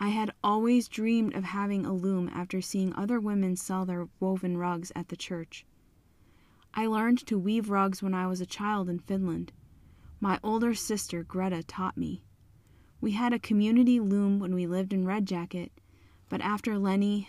I 0.00 0.08
had 0.08 0.32
always 0.42 0.88
dreamed 0.88 1.34
of 1.34 1.44
having 1.44 1.84
a 1.84 1.92
loom 1.92 2.28
after 2.32 2.60
seeing 2.60 2.94
other 2.94 3.20
women 3.20 3.56
sell 3.56 3.84
their 3.84 4.08
woven 4.20 4.56
rugs 4.56 4.92
at 4.94 5.08
the 5.08 5.16
church. 5.16 5.66
I 6.74 6.86
learned 6.86 7.26
to 7.26 7.38
weave 7.38 7.70
rugs 7.70 8.02
when 8.02 8.14
I 8.14 8.26
was 8.26 8.40
a 8.40 8.46
child 8.46 8.88
in 8.88 8.98
Finland. 8.98 9.52
My 10.20 10.38
older 10.42 10.74
sister, 10.74 11.22
Greta, 11.22 11.62
taught 11.62 11.96
me. 11.96 12.22
We 13.00 13.12
had 13.12 13.32
a 13.32 13.38
community 13.38 14.00
loom 14.00 14.38
when 14.38 14.54
we 14.54 14.66
lived 14.66 14.92
in 14.92 15.04
Red 15.04 15.26
Jacket, 15.26 15.72
but 16.28 16.40
after 16.40 16.78
Lenny, 16.78 17.28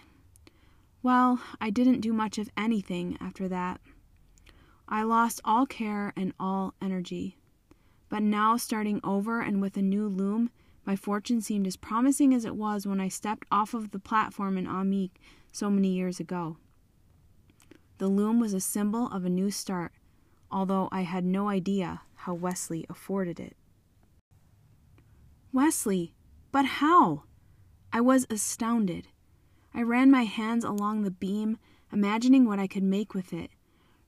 well, 1.01 1.39
I 1.61 1.69
didn't 1.69 2.01
do 2.01 2.13
much 2.13 2.37
of 2.37 2.49
anything 2.57 3.17
after 3.21 3.47
that. 3.47 3.79
I 4.87 5.03
lost 5.03 5.39
all 5.45 5.65
care 5.65 6.13
and 6.15 6.33
all 6.39 6.73
energy. 6.81 7.38
But 8.09 8.23
now, 8.23 8.57
starting 8.57 8.99
over 9.03 9.39
and 9.39 9.61
with 9.61 9.77
a 9.77 9.81
new 9.81 10.07
loom, 10.07 10.49
my 10.85 10.95
fortune 10.95 11.41
seemed 11.41 11.67
as 11.67 11.77
promising 11.77 12.33
as 12.33 12.45
it 12.45 12.55
was 12.55 12.87
when 12.87 12.99
I 12.99 13.07
stepped 13.07 13.47
off 13.51 13.75
of 13.75 13.91
the 13.91 13.99
platform 13.99 14.57
in 14.57 14.65
Ahmeek 14.65 15.11
so 15.51 15.69
many 15.69 15.89
years 15.89 16.19
ago. 16.19 16.57
The 17.99 18.07
loom 18.07 18.39
was 18.39 18.53
a 18.53 18.59
symbol 18.59 19.07
of 19.07 19.25
a 19.25 19.29
new 19.29 19.51
start, 19.51 19.91
although 20.49 20.89
I 20.91 21.01
had 21.01 21.23
no 21.25 21.49
idea 21.49 22.01
how 22.15 22.33
Wesley 22.33 22.85
afforded 22.89 23.39
it. 23.39 23.55
Wesley, 25.53 26.13
but 26.51 26.65
how? 26.65 27.23
I 27.91 28.01
was 28.01 28.25
astounded. 28.29 29.07
I 29.73 29.81
ran 29.81 30.09
my 30.09 30.23
hands 30.23 30.63
along 30.63 31.03
the 31.03 31.11
beam, 31.11 31.57
imagining 31.91 32.45
what 32.45 32.59
I 32.59 32.67
could 32.67 32.83
make 32.83 33.13
with 33.13 33.33
it, 33.33 33.51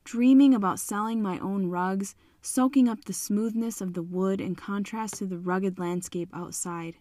dreaming 0.04 0.54
about 0.54 0.80
selling 0.80 1.22
my 1.22 1.38
own 1.38 1.66
rugs, 1.66 2.14
soaking 2.40 2.88
up 2.88 3.04
the 3.04 3.12
smoothness 3.12 3.80
of 3.80 3.94
the 3.94 4.02
wood 4.02 4.40
in 4.40 4.54
contrast 4.54 5.14
to 5.14 5.26
the 5.26 5.38
rugged 5.38 5.78
landscape 5.78 6.30
outside. 6.34 6.96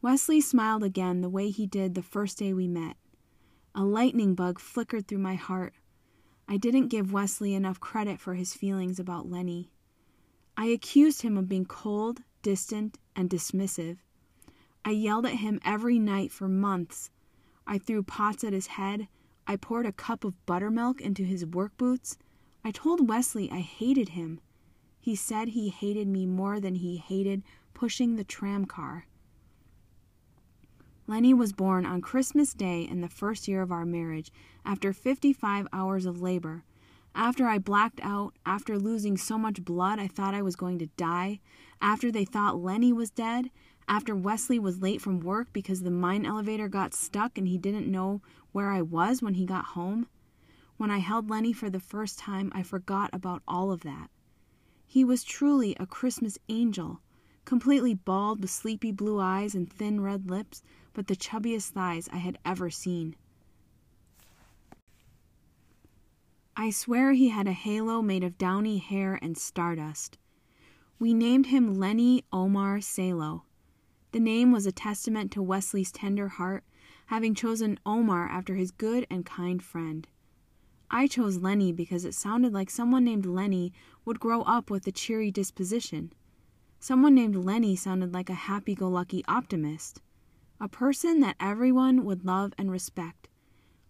Wesley 0.00 0.40
smiled 0.40 0.84
again 0.84 1.20
the 1.20 1.28
way 1.28 1.50
he 1.50 1.66
did 1.66 1.94
the 1.94 2.02
first 2.02 2.38
day 2.38 2.52
we 2.52 2.68
met. 2.68 2.96
A 3.74 3.84
lightning 3.84 4.34
bug 4.34 4.58
flickered 4.58 5.06
through 5.06 5.18
my 5.18 5.34
heart. 5.34 5.74
I 6.48 6.56
didn't 6.56 6.88
give 6.88 7.12
Wesley 7.12 7.54
enough 7.54 7.78
credit 7.78 8.20
for 8.20 8.34
his 8.34 8.54
feelings 8.54 8.98
about 8.98 9.30
Lenny. 9.30 9.70
I 10.56 10.66
accused 10.66 11.22
him 11.22 11.36
of 11.36 11.48
being 11.48 11.66
cold, 11.66 12.22
distant, 12.42 12.98
and 13.14 13.28
dismissive. 13.28 13.98
I 14.84 14.90
yelled 14.90 15.26
at 15.26 15.34
him 15.34 15.60
every 15.64 15.98
night 15.98 16.32
for 16.32 16.48
months. 16.48 17.10
I 17.66 17.78
threw 17.78 18.02
pots 18.02 18.42
at 18.42 18.52
his 18.52 18.68
head. 18.68 19.08
I 19.50 19.56
poured 19.56 19.86
a 19.86 19.92
cup 19.92 20.24
of 20.24 20.44
buttermilk 20.44 21.00
into 21.00 21.24
his 21.24 21.46
work 21.46 21.74
boots. 21.78 22.18
I 22.62 22.70
told 22.70 23.08
Wesley 23.08 23.50
I 23.50 23.60
hated 23.60 24.10
him. 24.10 24.40
He 25.00 25.16
said 25.16 25.48
he 25.48 25.70
hated 25.70 26.06
me 26.06 26.26
more 26.26 26.60
than 26.60 26.74
he 26.74 26.98
hated 26.98 27.42
pushing 27.72 28.16
the 28.16 28.24
tram 28.24 28.66
car. 28.66 29.06
Lenny 31.06 31.32
was 31.32 31.54
born 31.54 31.86
on 31.86 32.02
Christmas 32.02 32.52
Day 32.52 32.82
in 32.82 33.00
the 33.00 33.08
first 33.08 33.48
year 33.48 33.62
of 33.62 33.72
our 33.72 33.86
marriage, 33.86 34.30
after 34.66 34.92
55 34.92 35.66
hours 35.72 36.04
of 36.04 36.20
labor. 36.20 36.64
After 37.14 37.46
I 37.46 37.58
blacked 37.58 38.00
out, 38.02 38.34
after 38.44 38.78
losing 38.78 39.16
so 39.16 39.38
much 39.38 39.64
blood 39.64 39.98
I 39.98 40.08
thought 40.08 40.34
I 40.34 40.42
was 40.42 40.56
going 40.56 40.78
to 40.80 40.90
die, 40.98 41.40
after 41.80 42.12
they 42.12 42.26
thought 42.26 42.60
Lenny 42.60 42.92
was 42.92 43.10
dead, 43.10 43.50
after 43.88 44.14
Wesley 44.14 44.58
was 44.58 44.82
late 44.82 45.00
from 45.00 45.20
work 45.20 45.48
because 45.54 45.82
the 45.82 45.90
mine 45.90 46.26
elevator 46.26 46.68
got 46.68 46.92
stuck 46.92 47.38
and 47.38 47.48
he 47.48 47.56
didn't 47.56 47.90
know 47.90 48.20
where 48.58 48.72
I 48.72 48.82
was 48.82 49.22
when 49.22 49.34
he 49.34 49.46
got 49.46 49.76
home. 49.76 50.08
When 50.78 50.90
I 50.90 50.98
held 50.98 51.30
Lenny 51.30 51.52
for 51.52 51.70
the 51.70 51.78
first 51.78 52.18
time, 52.18 52.50
I 52.52 52.64
forgot 52.64 53.08
about 53.12 53.40
all 53.46 53.70
of 53.70 53.82
that. 53.82 54.10
He 54.84 55.04
was 55.04 55.22
truly 55.22 55.76
a 55.78 55.86
Christmas 55.86 56.38
angel, 56.48 57.00
completely 57.44 57.94
bald 57.94 58.40
with 58.40 58.50
sleepy 58.50 58.90
blue 58.90 59.20
eyes 59.20 59.54
and 59.54 59.72
thin 59.72 60.00
red 60.00 60.28
lips, 60.28 60.64
but 60.92 61.06
the 61.06 61.14
chubbiest 61.14 61.70
thighs 61.70 62.08
I 62.12 62.16
had 62.16 62.36
ever 62.44 62.68
seen. 62.68 63.14
I 66.56 66.70
swear 66.70 67.12
he 67.12 67.28
had 67.28 67.46
a 67.46 67.52
halo 67.52 68.02
made 68.02 68.24
of 68.24 68.38
downy 68.38 68.78
hair 68.78 69.20
and 69.22 69.38
stardust. 69.38 70.18
We 70.98 71.14
named 71.14 71.46
him 71.46 71.78
Lenny 71.78 72.24
Omar 72.32 72.80
Salo. 72.80 73.44
The 74.10 74.18
name 74.18 74.50
was 74.50 74.66
a 74.66 74.72
testament 74.72 75.30
to 75.30 75.42
Wesley's 75.42 75.92
tender 75.92 76.26
heart, 76.26 76.64
having 77.08 77.34
chosen 77.34 77.78
Omar 77.86 78.28
after 78.28 78.54
his 78.54 78.70
good 78.70 79.06
and 79.10 79.24
kind 79.24 79.62
friend. 79.62 80.06
I 80.90 81.06
chose 81.06 81.38
Lenny 81.38 81.72
because 81.72 82.04
it 82.04 82.14
sounded 82.14 82.52
like 82.52 82.68
someone 82.68 83.04
named 83.04 83.24
Lenny 83.24 83.72
would 84.04 84.20
grow 84.20 84.42
up 84.42 84.70
with 84.70 84.86
a 84.86 84.92
cheery 84.92 85.30
disposition. 85.30 86.12
Someone 86.80 87.14
named 87.14 87.34
Lenny 87.34 87.76
sounded 87.76 88.12
like 88.12 88.28
a 88.28 88.34
happy 88.34 88.74
go 88.74 88.88
lucky 88.88 89.24
optimist. 89.26 90.02
A 90.60 90.68
person 90.68 91.20
that 91.20 91.36
everyone 91.40 92.04
would 92.04 92.26
love 92.26 92.52
and 92.58 92.70
respect. 92.70 93.28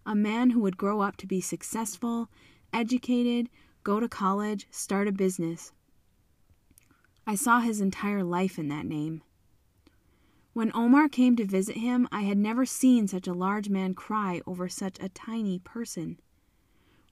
A 0.05 0.15
man 0.15 0.51
who 0.51 0.61
would 0.61 0.77
grow 0.77 1.01
up 1.01 1.17
to 1.17 1.27
be 1.27 1.41
successful, 1.41 2.29
educated, 2.71 3.49
go 3.83 3.99
to 3.99 4.07
college, 4.07 4.65
start 4.71 5.09
a 5.09 5.11
business. 5.11 5.73
I 7.27 7.35
saw 7.35 7.59
his 7.59 7.81
entire 7.81 8.23
life 8.23 8.57
in 8.57 8.69
that 8.69 8.85
name. 8.85 9.23
When 10.59 10.73
Omar 10.75 11.07
came 11.07 11.37
to 11.37 11.45
visit 11.45 11.77
him, 11.77 12.05
I 12.11 12.23
had 12.23 12.37
never 12.37 12.65
seen 12.65 13.07
such 13.07 13.29
a 13.29 13.33
large 13.33 13.69
man 13.69 13.93
cry 13.93 14.41
over 14.45 14.67
such 14.67 14.97
a 14.99 15.07
tiny 15.07 15.59
person. 15.59 16.19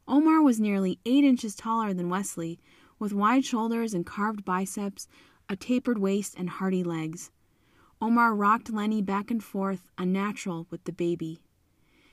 Omar 0.05 0.41
was 0.41 0.59
nearly 0.59 0.99
eight 1.05 1.23
inches 1.23 1.55
taller 1.55 1.93
than 1.93 2.09
Wesley, 2.09 2.59
with 2.99 3.13
wide 3.13 3.45
shoulders 3.45 3.93
and 3.93 4.05
carved 4.05 4.43
biceps, 4.43 5.07
a 5.47 5.55
tapered 5.55 5.97
waist, 5.97 6.35
and 6.37 6.49
hearty 6.49 6.83
legs. 6.83 7.31
Omar 8.01 8.35
rocked 8.35 8.69
Lenny 8.69 9.01
back 9.01 9.31
and 9.31 9.41
forth, 9.41 9.87
unnatural 9.97 10.67
with 10.69 10.83
the 10.83 10.91
baby. 10.91 11.39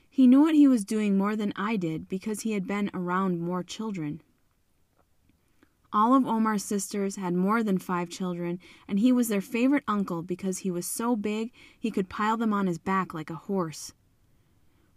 He 0.09 0.27
knew 0.27 0.39
what 0.39 0.55
he 0.55 0.69
was 0.69 0.85
doing 0.85 1.17
more 1.17 1.35
than 1.35 1.51
I 1.57 1.75
did 1.75 2.07
because 2.07 2.43
he 2.43 2.53
had 2.53 2.65
been 2.65 2.89
around 2.93 3.41
more 3.41 3.61
children. 3.61 4.21
All 5.95 6.13
of 6.13 6.27
Omar's 6.27 6.65
sisters 6.65 7.15
had 7.15 7.33
more 7.33 7.63
than 7.63 7.77
five 7.77 8.09
children, 8.09 8.59
and 8.85 8.99
he 8.99 9.13
was 9.13 9.29
their 9.29 9.39
favorite 9.39 9.85
uncle 9.87 10.21
because 10.21 10.57
he 10.57 10.69
was 10.69 10.85
so 10.85 11.15
big 11.15 11.53
he 11.79 11.89
could 11.89 12.09
pile 12.09 12.35
them 12.35 12.51
on 12.51 12.67
his 12.67 12.77
back 12.77 13.13
like 13.13 13.29
a 13.29 13.35
horse. 13.35 13.93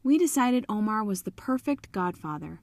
We 0.02 0.18
decided 0.18 0.66
Omar 0.68 1.04
was 1.04 1.22
the 1.22 1.30
perfect 1.30 1.92
godfather. 1.92 2.62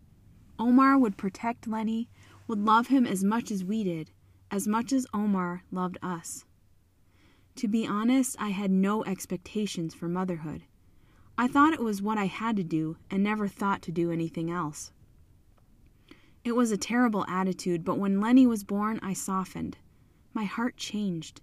Omar 0.60 0.98
would 0.98 1.16
protect 1.16 1.66
Lenny, 1.66 2.10
would 2.46 2.60
love 2.60 2.88
him 2.88 3.08
as 3.08 3.24
much 3.24 3.52
as 3.52 3.64
we 3.64 3.86
did, 3.86 4.12
as 4.52 4.68
much 4.68 4.92
as 4.92 5.08
Omar 5.14 5.64
loved 5.72 5.98
us. 6.04 6.44
To 7.56 7.70
be 7.70 7.88
honest, 7.88 8.36
I 8.38 8.50
had 8.50 8.70
no 8.70 9.06
expectations 9.06 9.94
for 9.94 10.10
motherhood. 10.10 10.64
I 11.38 11.48
thought 11.48 11.74
it 11.74 11.80
was 11.80 12.02
what 12.02 12.18
I 12.18 12.26
had 12.26 12.58
to 12.58 12.64
do 12.66 12.98
and 13.10 13.24
never 13.24 13.48
thought 13.48 13.82
to 13.84 13.94
do 13.94 14.12
anything 14.12 14.52
else. 14.52 14.92
It 16.46 16.56
was 16.56 16.72
a 16.72 16.78
terrible 16.78 17.26
attitude, 17.28 17.84
but 17.84 17.98
when 17.98 18.22
Lenny 18.22 18.46
was 18.46 18.64
born, 18.64 19.00
I 19.02 19.14
softened. 19.14 19.80
My 20.32 20.44
heart 20.44 20.78
changed. 20.78 21.42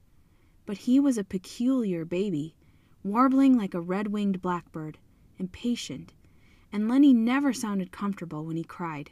But 0.65 0.79
he 0.79 1.01
was 1.01 1.19
a 1.19 1.25
peculiar 1.25 2.05
baby, 2.05 2.55
warbling 3.03 3.59
like 3.59 3.75
a 3.75 3.81
red 3.81 4.13
winged 4.13 4.41
blackbird, 4.41 4.99
impatient, 5.41 6.13
and 6.71 6.89
Lenny 6.89 7.13
never 7.13 7.53
sounded 7.53 7.91
comfortable 7.91 8.45
when 8.45 8.57
he 8.57 8.63
cried. 8.63 9.11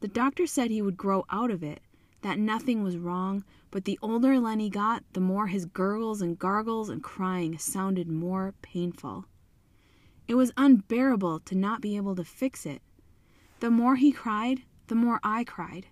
The 0.00 0.08
doctor 0.08 0.46
said 0.46 0.70
he 0.70 0.80
would 0.80 0.96
grow 0.96 1.26
out 1.28 1.50
of 1.50 1.62
it, 1.62 1.82
that 2.22 2.38
nothing 2.38 2.82
was 2.82 2.96
wrong, 2.96 3.44
but 3.70 3.84
the 3.84 3.98
older 4.00 4.40
Lenny 4.40 4.70
got, 4.70 5.04
the 5.12 5.20
more 5.20 5.48
his 5.48 5.66
gurgles 5.66 6.22
and 6.22 6.38
gargles 6.38 6.88
and 6.88 7.02
crying 7.02 7.58
sounded 7.58 8.08
more 8.08 8.54
painful. 8.62 9.26
It 10.26 10.36
was 10.36 10.52
unbearable 10.56 11.40
to 11.40 11.54
not 11.54 11.82
be 11.82 11.98
able 11.98 12.16
to 12.16 12.24
fix 12.24 12.64
it. 12.64 12.80
The 13.60 13.70
more 13.70 13.96
he 13.96 14.10
cried, 14.10 14.62
the 14.88 14.94
more 14.94 15.20
I 15.22 15.44
cried. 15.44 15.86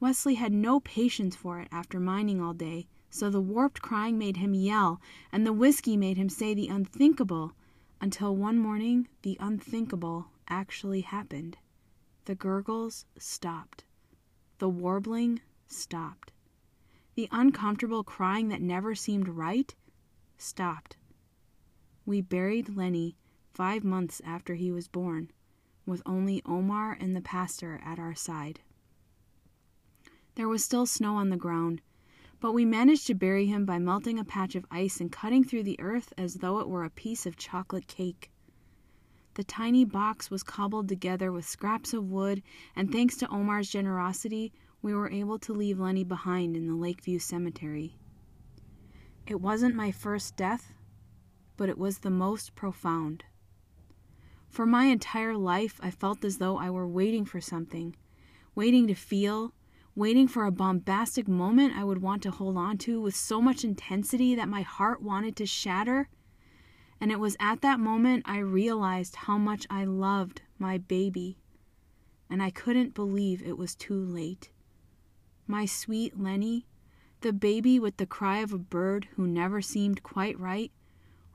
Wesley 0.00 0.34
had 0.34 0.52
no 0.52 0.80
patience 0.80 1.36
for 1.36 1.60
it 1.60 1.68
after 1.70 2.00
mining 2.00 2.40
all 2.40 2.54
day, 2.54 2.88
so 3.10 3.30
the 3.30 3.40
warped 3.40 3.82
crying 3.82 4.18
made 4.18 4.38
him 4.38 4.54
yell, 4.54 5.00
and 5.30 5.46
the 5.46 5.52
whiskey 5.52 5.96
made 5.96 6.16
him 6.16 6.28
say 6.28 6.54
the 6.54 6.68
unthinkable, 6.68 7.52
until 8.00 8.34
one 8.34 8.58
morning 8.58 9.06
the 9.22 9.36
unthinkable 9.38 10.26
actually 10.48 11.02
happened. 11.02 11.58
The 12.24 12.34
gurgles 12.34 13.04
stopped. 13.18 13.84
The 14.58 14.68
warbling 14.68 15.40
stopped. 15.66 16.32
The 17.14 17.28
uncomfortable 17.30 18.02
crying 18.02 18.48
that 18.48 18.62
never 18.62 18.94
seemed 18.94 19.28
right 19.28 19.74
stopped. 20.38 20.96
We 22.06 22.20
buried 22.20 22.76
Lenny 22.76 23.16
five 23.52 23.84
months 23.84 24.20
after 24.24 24.54
he 24.54 24.72
was 24.72 24.88
born, 24.88 25.30
with 25.86 26.02
only 26.06 26.42
Omar 26.44 26.96
and 27.00 27.14
the 27.14 27.20
pastor 27.20 27.80
at 27.84 27.98
our 27.98 28.14
side. 28.14 28.60
There 30.34 30.48
was 30.48 30.64
still 30.64 30.86
snow 30.86 31.16
on 31.16 31.30
the 31.30 31.36
ground, 31.36 31.82
but 32.40 32.52
we 32.52 32.64
managed 32.64 33.06
to 33.06 33.14
bury 33.14 33.46
him 33.46 33.64
by 33.64 33.78
melting 33.78 34.18
a 34.18 34.24
patch 34.24 34.54
of 34.54 34.66
ice 34.70 35.00
and 35.00 35.12
cutting 35.12 35.44
through 35.44 35.62
the 35.62 35.80
earth 35.80 36.12
as 36.16 36.34
though 36.34 36.58
it 36.58 36.68
were 36.68 36.84
a 36.84 36.90
piece 36.90 37.26
of 37.26 37.36
chocolate 37.36 37.86
cake. 37.86 38.30
The 39.34 39.44
tiny 39.44 39.84
box 39.84 40.30
was 40.30 40.42
cobbled 40.42 40.88
together 40.88 41.32
with 41.32 41.46
scraps 41.46 41.94
of 41.94 42.10
wood, 42.10 42.42
and 42.76 42.90
thanks 42.90 43.16
to 43.18 43.28
Omar's 43.28 43.70
generosity, 43.70 44.52
we 44.82 44.94
were 44.94 45.10
able 45.10 45.38
to 45.38 45.52
leave 45.52 45.78
Lenny 45.78 46.04
behind 46.04 46.56
in 46.56 46.66
the 46.66 46.74
Lakeview 46.74 47.18
Cemetery. 47.18 47.96
It 49.26 49.40
wasn't 49.40 49.76
my 49.76 49.92
first 49.92 50.36
death, 50.36 50.74
but 51.56 51.68
it 51.68 51.78
was 51.78 51.98
the 51.98 52.10
most 52.10 52.54
profound. 52.54 53.24
For 54.52 54.66
my 54.66 54.84
entire 54.84 55.34
life, 55.34 55.80
I 55.82 55.90
felt 55.90 56.22
as 56.26 56.36
though 56.36 56.58
I 56.58 56.68
were 56.68 56.86
waiting 56.86 57.24
for 57.24 57.40
something, 57.40 57.96
waiting 58.54 58.86
to 58.88 58.94
feel, 58.94 59.54
waiting 59.94 60.28
for 60.28 60.44
a 60.44 60.52
bombastic 60.52 61.26
moment 61.26 61.74
I 61.74 61.84
would 61.84 62.02
want 62.02 62.22
to 62.24 62.30
hold 62.30 62.58
on 62.58 62.76
to 62.78 63.00
with 63.00 63.16
so 63.16 63.40
much 63.40 63.64
intensity 63.64 64.34
that 64.34 64.50
my 64.50 64.60
heart 64.60 65.00
wanted 65.00 65.36
to 65.36 65.46
shatter. 65.46 66.10
And 67.00 67.10
it 67.10 67.18
was 67.18 67.34
at 67.40 67.62
that 67.62 67.80
moment 67.80 68.24
I 68.26 68.40
realized 68.40 69.16
how 69.16 69.38
much 69.38 69.66
I 69.70 69.86
loved 69.86 70.42
my 70.58 70.76
baby. 70.76 71.38
And 72.28 72.42
I 72.42 72.50
couldn't 72.50 72.92
believe 72.92 73.40
it 73.42 73.56
was 73.56 73.74
too 73.74 74.04
late. 74.04 74.50
My 75.46 75.64
sweet 75.64 76.20
Lenny, 76.20 76.66
the 77.22 77.32
baby 77.32 77.78
with 77.78 77.96
the 77.96 78.04
cry 78.04 78.40
of 78.40 78.52
a 78.52 78.58
bird 78.58 79.08
who 79.16 79.26
never 79.26 79.62
seemed 79.62 80.02
quite 80.02 80.38
right, 80.38 80.70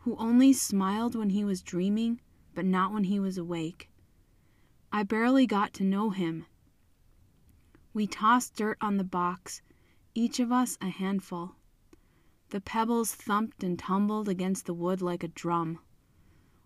who 0.01 0.15
only 0.17 0.53
smiled 0.53 1.15
when 1.15 1.31
he 1.31 1.43
was 1.43 1.63
dreaming, 1.63 2.21
but 2.57 2.65
not 2.65 2.91
when 2.91 3.05
he 3.05 3.21
was 3.21 3.37
awake. 3.37 3.87
I 4.91 5.03
barely 5.03 5.45
got 5.45 5.71
to 5.75 5.85
know 5.85 6.09
him 6.09 6.47
we 7.97 8.05
tossed 8.05 8.55
dirt 8.55 8.77
on 8.79 8.97
the 8.97 9.03
box, 9.03 9.63
each 10.13 10.39
of 10.39 10.51
us 10.51 10.77
a 10.79 10.89
handful. 10.89 11.55
The 12.49 12.61
pebbles 12.61 13.15
thumped 13.15 13.63
and 13.63 13.79
tumbled 13.79 14.29
against 14.29 14.67
the 14.67 14.73
wood 14.75 15.01
like 15.01 15.23
a 15.23 15.29
drum. 15.29 15.79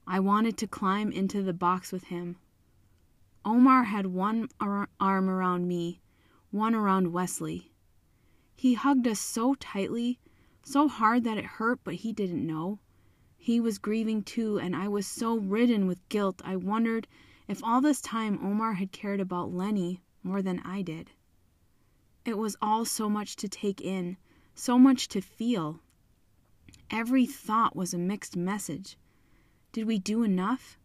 I 0.05 0.19
wanted 0.19 0.57
to 0.57 0.67
climb 0.67 1.09
into 1.13 1.41
the 1.41 1.53
box 1.53 1.93
with 1.93 2.07
him. 2.07 2.35
Omar 3.45 3.85
had 3.85 4.07
one 4.07 4.49
arm 4.59 5.29
around 5.29 5.69
me, 5.69 6.01
one 6.49 6.75
around 6.75 7.13
Wesley. 7.13 7.71
He 8.57 8.73
hugged 8.73 9.07
us 9.07 9.21
so 9.21 9.55
tightly, 9.55 10.19
so 10.63 10.89
hard 10.89 11.23
that 11.23 11.37
it 11.37 11.45
hurt, 11.45 11.79
but 11.85 11.95
he 11.95 12.11
didn't 12.11 12.45
know. 12.45 12.79
He 13.43 13.59
was 13.59 13.79
grieving 13.79 14.21
too, 14.21 14.59
and 14.59 14.75
I 14.75 14.87
was 14.87 15.07
so 15.07 15.35
ridden 15.35 15.87
with 15.87 16.07
guilt 16.09 16.43
I 16.45 16.55
wondered 16.55 17.07
if 17.47 17.63
all 17.63 17.81
this 17.81 17.99
time 17.99 18.37
Omar 18.39 18.73
had 18.73 18.91
cared 18.91 19.19
about 19.19 19.51
Lenny 19.51 20.03
more 20.21 20.43
than 20.43 20.59
I 20.59 20.83
did. 20.83 21.09
It 22.23 22.37
was 22.37 22.55
all 22.61 22.85
so 22.85 23.09
much 23.09 23.35
to 23.37 23.49
take 23.49 23.81
in, 23.81 24.17
so 24.53 24.77
much 24.77 25.07
to 25.07 25.21
feel. 25.21 25.79
Every 26.91 27.25
thought 27.25 27.75
was 27.75 27.95
a 27.95 27.97
mixed 27.97 28.37
message. 28.37 28.95
Did 29.71 29.87
we 29.87 29.97
do 29.97 30.21
enough? 30.21 30.77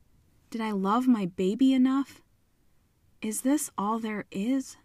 Did 0.48 0.62
I 0.62 0.70
love 0.70 1.07
my 1.07 1.26
baby 1.26 1.74
enough? 1.74 2.22
Is 3.20 3.42
this 3.42 3.70
all 3.76 3.98
there 3.98 4.24
is? 4.31 4.78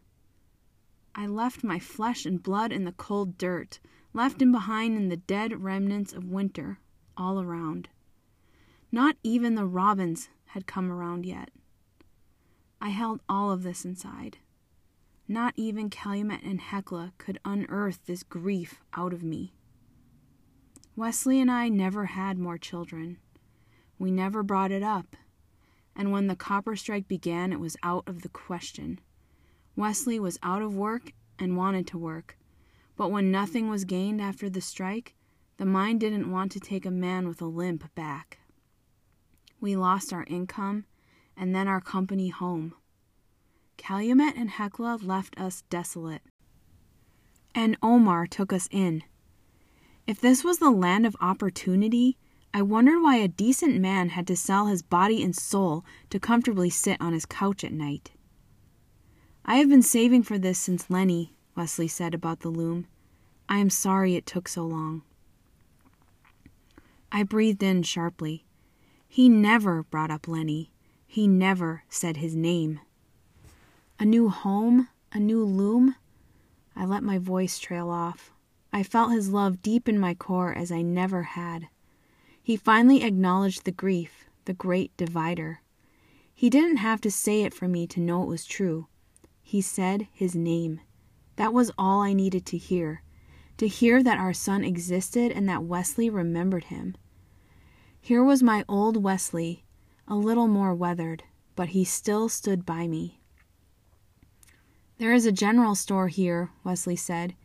I 1.15 1.25
left 1.25 1.63
my 1.63 1.79
flesh 1.79 2.25
and 2.25 2.43
blood 2.43 2.73
in 2.73 2.83
the 2.83 2.91
cold 2.91 3.37
dirt, 3.37 3.79
left 4.11 4.41
him 4.41 4.51
behind 4.51 4.97
in 4.97 5.07
the 5.07 5.15
dead 5.15 5.63
remnants 5.63 6.11
of 6.11 6.25
winter 6.25 6.79
all 7.17 7.41
around. 7.41 7.89
Not 8.91 9.15
even 9.23 9.55
the 9.55 9.65
robins 9.65 10.29
had 10.47 10.67
come 10.67 10.91
around 10.91 11.25
yet. 11.25 11.49
I 12.81 12.89
held 12.89 13.21
all 13.29 13.51
of 13.51 13.63
this 13.63 13.85
inside. 13.85 14.37
Not 15.27 15.53
even 15.55 15.89
Calumet 15.89 16.41
and 16.43 16.59
Hecla 16.59 17.13
could 17.17 17.39
unearth 17.45 18.05
this 18.05 18.23
grief 18.23 18.81
out 18.93 19.13
of 19.13 19.23
me. 19.23 19.53
Wesley 20.95 21.39
and 21.39 21.49
I 21.49 21.69
never 21.69 22.07
had 22.07 22.37
more 22.37 22.57
children. 22.57 23.17
We 23.97 24.11
never 24.11 24.43
brought 24.43 24.71
it 24.71 24.83
up. 24.83 25.15
And 25.95 26.11
when 26.11 26.27
the 26.27 26.35
copper 26.35 26.75
strike 26.75 27.07
began, 27.07 27.53
it 27.53 27.59
was 27.59 27.77
out 27.83 28.03
of 28.07 28.23
the 28.23 28.29
question. 28.29 28.99
Wesley 29.75 30.19
was 30.19 30.39
out 30.43 30.61
of 30.61 30.75
work 30.75 31.13
and 31.39 31.55
wanted 31.55 31.87
to 31.87 31.97
work. 31.97 32.37
But 32.97 33.11
when 33.11 33.31
nothing 33.31 33.69
was 33.69 33.85
gained 33.85 34.21
after 34.21 34.49
the 34.49 34.61
strike, 34.61 35.15
the 35.61 35.65
mine 35.67 35.99
didn't 35.99 36.31
want 36.31 36.51
to 36.51 36.59
take 36.59 36.87
a 36.87 36.89
man 36.89 37.27
with 37.27 37.39
a 37.39 37.45
limp 37.45 37.93
back. 37.93 38.39
We 39.59 39.75
lost 39.75 40.11
our 40.11 40.23
income 40.23 40.85
and 41.37 41.53
then 41.53 41.67
our 41.67 41.79
company 41.79 42.29
home. 42.29 42.73
Calumet 43.77 44.35
and 44.35 44.49
Hecla 44.49 44.97
left 45.03 45.39
us 45.39 45.61
desolate. 45.69 46.23
And 47.53 47.77
Omar 47.83 48.25
took 48.25 48.51
us 48.51 48.67
in. 48.71 49.03
If 50.07 50.19
this 50.19 50.43
was 50.43 50.57
the 50.57 50.71
land 50.71 51.05
of 51.05 51.15
opportunity, 51.21 52.17
I 52.55 52.63
wondered 52.63 52.99
why 53.03 53.17
a 53.17 53.27
decent 53.27 53.79
man 53.79 54.09
had 54.09 54.25
to 54.29 54.35
sell 54.35 54.65
his 54.65 54.81
body 54.81 55.21
and 55.21 55.35
soul 55.35 55.85
to 56.09 56.19
comfortably 56.19 56.71
sit 56.71 56.99
on 56.99 57.13
his 57.13 57.27
couch 57.27 57.63
at 57.63 57.71
night. 57.71 58.09
I 59.45 59.57
have 59.57 59.69
been 59.69 59.83
saving 59.83 60.23
for 60.23 60.39
this 60.39 60.57
since 60.57 60.89
Lenny, 60.89 61.35
Wesley 61.55 61.87
said 61.87 62.15
about 62.15 62.39
the 62.39 62.49
loom. 62.49 62.87
I 63.47 63.59
am 63.59 63.69
sorry 63.69 64.15
it 64.15 64.25
took 64.25 64.47
so 64.47 64.65
long. 64.65 65.03
I 67.11 67.23
breathed 67.23 67.61
in 67.61 67.83
sharply. 67.83 68.45
He 69.07 69.27
never 69.27 69.83
brought 69.83 70.11
up 70.11 70.27
Lenny. 70.27 70.71
He 71.05 71.27
never 71.27 71.83
said 71.89 72.17
his 72.17 72.35
name. 72.35 72.79
A 73.99 74.05
new 74.05 74.29
home? 74.29 74.87
A 75.11 75.19
new 75.19 75.43
loom? 75.43 75.95
I 76.75 76.85
let 76.85 77.03
my 77.03 77.17
voice 77.17 77.59
trail 77.59 77.89
off. 77.89 78.31
I 78.71 78.83
felt 78.83 79.11
his 79.11 79.29
love 79.29 79.61
deep 79.61 79.89
in 79.89 79.99
my 79.99 80.13
core 80.13 80.53
as 80.53 80.71
I 80.71 80.81
never 80.81 81.23
had. 81.23 81.67
He 82.41 82.55
finally 82.55 83.03
acknowledged 83.03 83.65
the 83.65 83.71
grief, 83.71 84.25
the 84.45 84.53
great 84.53 84.95
divider. 84.95 85.61
He 86.33 86.49
didn't 86.49 86.77
have 86.77 87.01
to 87.01 87.11
say 87.11 87.43
it 87.43 87.53
for 87.53 87.67
me 87.67 87.85
to 87.87 87.99
know 87.99 88.23
it 88.23 88.29
was 88.29 88.45
true. 88.45 88.87
He 89.43 89.61
said 89.61 90.07
his 90.13 90.33
name. 90.33 90.79
That 91.35 91.53
was 91.53 91.71
all 91.77 92.01
I 92.01 92.13
needed 92.13 92.45
to 92.47 92.57
hear. 92.57 93.03
To 93.57 93.67
hear 93.67 94.01
that 94.01 94.17
our 94.17 94.33
son 94.33 94.63
existed 94.63 95.31
and 95.31 95.47
that 95.47 95.63
Wesley 95.63 96.09
remembered 96.09 96.65
him. 96.65 96.95
Here 97.99 98.23
was 98.23 98.41
my 98.41 98.65
old 98.67 99.03
Wesley, 99.03 99.63
a 100.07 100.15
little 100.15 100.47
more 100.47 100.73
weathered, 100.73 101.23
but 101.55 101.69
he 101.69 101.83
still 101.83 102.27
stood 102.29 102.65
by 102.65 102.87
me. 102.87 103.19
There 104.97 105.13
is 105.13 105.25
a 105.25 105.31
general 105.31 105.75
store 105.75 106.07
here, 106.07 106.49
Wesley 106.63 106.95
said. 106.95 107.35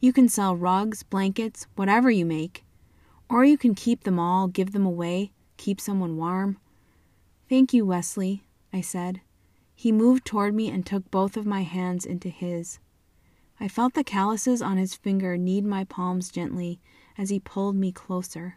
You 0.00 0.12
can 0.12 0.28
sell 0.28 0.56
rugs, 0.56 1.02
blankets, 1.02 1.66
whatever 1.76 2.10
you 2.10 2.24
make. 2.24 2.64
Or 3.28 3.44
you 3.44 3.56
can 3.56 3.74
keep 3.74 4.04
them 4.04 4.18
all, 4.18 4.48
give 4.48 4.72
them 4.72 4.86
away, 4.86 5.32
keep 5.56 5.80
someone 5.80 6.16
warm. 6.16 6.58
Thank 7.48 7.72
you, 7.72 7.84
Wesley, 7.84 8.44
I 8.72 8.80
said. 8.80 9.20
He 9.74 9.92
moved 9.92 10.24
toward 10.24 10.54
me 10.54 10.68
and 10.68 10.84
took 10.84 11.10
both 11.10 11.36
of 11.36 11.46
my 11.46 11.62
hands 11.62 12.04
into 12.04 12.28
his. 12.28 12.78
I 13.62 13.68
felt 13.68 13.92
the 13.92 14.02
calluses 14.02 14.62
on 14.62 14.78
his 14.78 14.94
finger 14.94 15.36
knead 15.36 15.66
my 15.66 15.84
palms 15.84 16.30
gently 16.30 16.80
as 17.18 17.28
he 17.28 17.38
pulled 17.38 17.76
me 17.76 17.92
closer. 17.92 18.56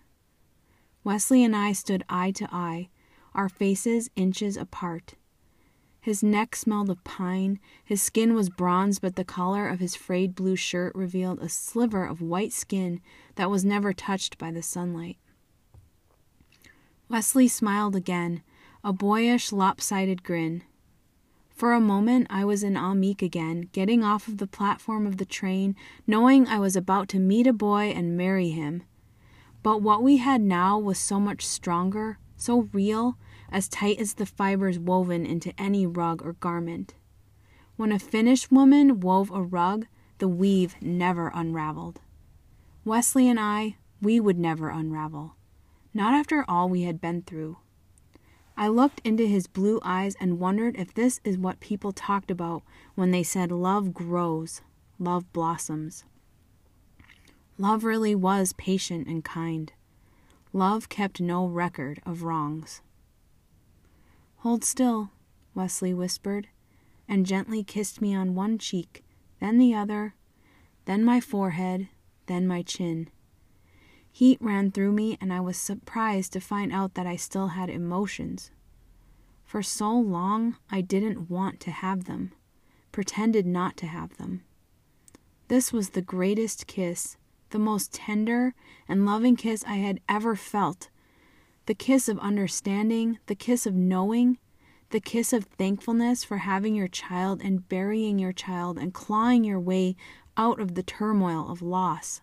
Wesley 1.04 1.44
and 1.44 1.54
I 1.54 1.74
stood 1.74 2.06
eye 2.08 2.32
to 2.32 2.48
eye, 2.50 2.88
our 3.36 3.50
faces 3.50 4.10
inches 4.16 4.56
apart. 4.56 5.16
His 6.00 6.24
neck 6.24 6.56
smelled 6.56 6.90
of 6.90 7.04
pine, 7.04 7.60
his 7.84 8.02
skin 8.02 8.34
was 8.34 8.50
bronze, 8.50 9.00
but 9.00 9.16
the 9.16 9.26
collar 9.26 9.68
of 9.68 9.80
his 9.80 9.96
frayed 9.96 10.36
blue 10.36 10.56
shirt 10.56 10.96
revealed 10.96 11.40
a 11.40 11.50
sliver 11.50 12.06
of 12.06 12.22
white 12.22 12.54
skin 12.54 13.02
that 13.36 13.50
was 13.50 13.66
never 13.66 13.92
touched 13.92 14.38
by 14.38 14.52
the 14.52 14.62
sunlight. 14.62 15.18
Wesley 17.10 17.48
smiled 17.48 17.96
again, 17.96 18.42
a 18.84 18.94
boyish, 18.94 19.52
lopsided 19.52 20.24
grin. 20.24 20.64
For 21.54 21.74
a 21.74 21.80
moment, 21.80 22.28
I 22.30 22.46
was 22.46 22.64
in 22.64 22.74
Ahmeek 22.74 23.22
again, 23.22 23.70
getting 23.72 24.04
off 24.04 24.28
of 24.28 24.38
the 24.38 24.48
platform 24.48 25.06
of 25.06 25.18
the 25.18 25.26
train, 25.26 25.76
knowing 26.08 26.48
I 26.48 26.58
was 26.58 26.76
about 26.76 27.08
to 27.10 27.20
meet 27.20 27.46
a 27.46 27.54
boy 27.54 27.94
and 27.96 28.18
marry 28.18 28.50
him. 28.50 28.84
But 29.62 29.82
what 29.82 30.02
we 30.02 30.18
had 30.18 30.42
now 30.42 30.80
was 30.80 30.98
so 30.98 31.20
much 31.20 31.46
stronger, 31.46 32.18
so 32.36 32.70
real, 32.74 33.18
as 33.50 33.70
tight 33.70 34.00
as 34.00 34.16
the 34.16 34.26
fibers 34.26 34.80
woven 34.80 35.26
into 35.26 35.54
any 35.58 35.86
rug 35.86 36.24
or 36.26 36.34
garment. 36.34 36.96
When 37.76 37.92
a 37.92 38.00
Finnish 38.00 38.50
woman 38.50 39.00
wove 39.00 39.32
a 39.32 39.42
rug, 39.42 39.86
the 40.18 40.28
weave 40.28 40.76
never 40.82 41.32
unraveled. 41.34 42.02
Wesley 42.84 43.30
and 43.30 43.40
I, 43.40 43.78
we 44.02 44.20
would 44.20 44.38
never 44.38 44.70
unravel. 44.70 45.36
Not 45.94 46.14
after 46.14 46.44
all 46.48 46.68
we 46.68 46.82
had 46.82 47.00
been 47.00 47.22
through. 47.22 47.58
I 48.56 48.68
looked 48.68 49.02
into 49.04 49.26
his 49.26 49.48
blue 49.48 49.80
eyes 49.84 50.16
and 50.20 50.40
wondered 50.40 50.76
if 50.78 50.94
this 50.94 51.20
is 51.24 51.38
what 51.38 51.60
people 51.60 51.92
talked 51.92 52.30
about 52.30 52.64
when 52.96 53.12
they 53.12 53.24
said 53.24 53.52
love 53.52 53.94
grows, 53.94 54.62
love 55.00 55.32
blossoms. 55.34 56.04
Love 57.58 57.84
really 57.84 58.16
was 58.16 58.54
patient 58.54 59.08
and 59.08 59.24
kind. 59.24 59.74
Love 60.52 60.90
kept 60.90 61.20
no 61.20 61.46
record 61.46 62.02
of 62.06 62.24
wrongs. 62.24 62.82
Hold 64.38 64.64
still, 64.64 65.10
Wesley 65.56 65.94
whispered, 65.94 66.48
and 67.08 67.26
gently 67.26 67.64
kissed 67.64 68.02
me 68.02 68.14
on 68.16 68.36
one 68.36 68.58
cheek, 68.58 69.04
then 69.40 69.58
the 69.58 69.74
other, 69.74 70.16
then 70.86 71.04
my 71.04 71.20
forehead, 71.20 71.88
then 72.28 72.48
my 72.48 72.62
chin. 72.62 73.10
Heat 74.16 74.38
ran 74.40 74.70
through 74.70 74.92
me, 74.92 75.18
and 75.20 75.34
I 75.34 75.40
was 75.40 75.58
surprised 75.58 76.34
to 76.34 76.40
find 76.40 76.72
out 76.72 76.94
that 76.94 77.08
I 77.08 77.16
still 77.16 77.48
had 77.48 77.68
emotions. 77.68 78.52
For 79.44 79.64
so 79.64 79.92
long, 79.92 80.56
I 80.70 80.82
didn't 80.82 81.32
want 81.32 81.60
to 81.62 81.72
have 81.72 82.06
them, 82.06 82.32
pretended 82.92 83.48
not 83.48 83.76
to 83.78 83.88
have 83.88 84.18
them. 84.18 84.44
This 85.48 85.74
was 85.74 85.90
the 85.90 86.04
greatest 86.04 86.68
kiss, 86.68 87.18
the 87.50 87.58
most 87.58 87.92
tender 87.92 88.54
and 88.88 89.04
loving 89.04 89.36
kiss 89.36 89.64
I 89.66 89.78
had 89.78 90.00
ever 90.08 90.36
felt. 90.36 90.90
The 91.66 91.74
kiss 91.74 92.08
of 92.08 92.20
understanding, 92.20 93.18
the 93.26 93.36
kiss 93.36 93.66
of 93.66 93.74
knowing, 93.74 94.38
the 94.92 95.00
kiss 95.00 95.34
of 95.34 95.46
thankfulness 95.46 96.24
for 96.24 96.38
having 96.38 96.76
your 96.76 96.88
child 96.88 97.42
and 97.44 97.68
burying 97.68 98.20
your 98.20 98.32
child 98.32 98.78
and 98.78 98.94
clawing 98.94 99.44
your 99.44 99.60
way 99.60 99.96
out 100.38 100.60
of 100.60 100.76
the 100.76 100.84
turmoil 100.84 101.52
of 101.52 101.64
loss 101.64 102.22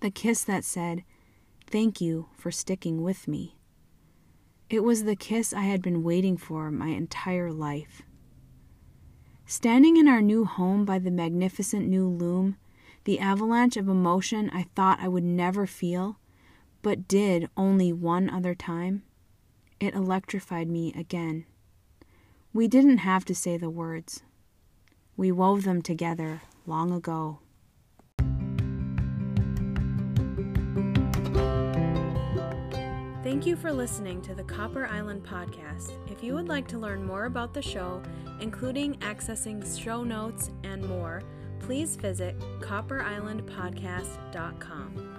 the 0.00 0.10
kiss 0.10 0.44
that 0.44 0.64
said, 0.64 1.04
Thank 1.66 2.00
you 2.00 2.28
for 2.36 2.50
sticking 2.50 3.02
with 3.02 3.28
me. 3.28 3.56
It 4.68 4.82
was 4.82 5.04
the 5.04 5.16
kiss 5.16 5.52
I 5.52 5.62
had 5.62 5.82
been 5.82 6.02
waiting 6.02 6.36
for 6.36 6.70
my 6.70 6.88
entire 6.88 7.52
life. 7.52 8.02
Standing 9.46 9.96
in 9.96 10.08
our 10.08 10.22
new 10.22 10.44
home 10.44 10.84
by 10.84 10.98
the 10.98 11.10
magnificent 11.10 11.86
new 11.88 12.08
loom, 12.08 12.56
the 13.04 13.18
avalanche 13.18 13.76
of 13.76 13.88
emotion 13.88 14.50
I 14.50 14.66
thought 14.74 15.00
I 15.00 15.08
would 15.08 15.24
never 15.24 15.66
feel, 15.66 16.18
but 16.82 17.08
did 17.08 17.48
only 17.56 17.92
one 17.92 18.30
other 18.30 18.54
time, 18.54 19.02
it 19.80 19.94
electrified 19.94 20.68
me 20.68 20.92
again. 20.96 21.46
We 22.52 22.68
didn't 22.68 22.98
have 22.98 23.24
to 23.26 23.34
say 23.34 23.56
the 23.56 23.70
words. 23.70 24.22
We 25.16 25.32
wove 25.32 25.64
them 25.64 25.82
together 25.82 26.42
long 26.66 26.92
ago. 26.92 27.40
Thank 33.30 33.46
you 33.46 33.54
for 33.54 33.72
listening 33.72 34.20
to 34.22 34.34
the 34.34 34.42
Copper 34.42 34.88
Island 34.88 35.22
podcast. 35.22 35.92
If 36.10 36.24
you 36.24 36.34
would 36.34 36.48
like 36.48 36.66
to 36.66 36.78
learn 36.78 37.04
more 37.04 37.26
about 37.26 37.54
the 37.54 37.62
show, 37.62 38.02
including 38.40 38.96
accessing 38.96 39.64
show 39.80 40.02
notes 40.02 40.50
and 40.64 40.84
more, 40.84 41.22
please 41.60 41.94
visit 41.94 42.36
copperislandpodcast.com. 42.58 45.09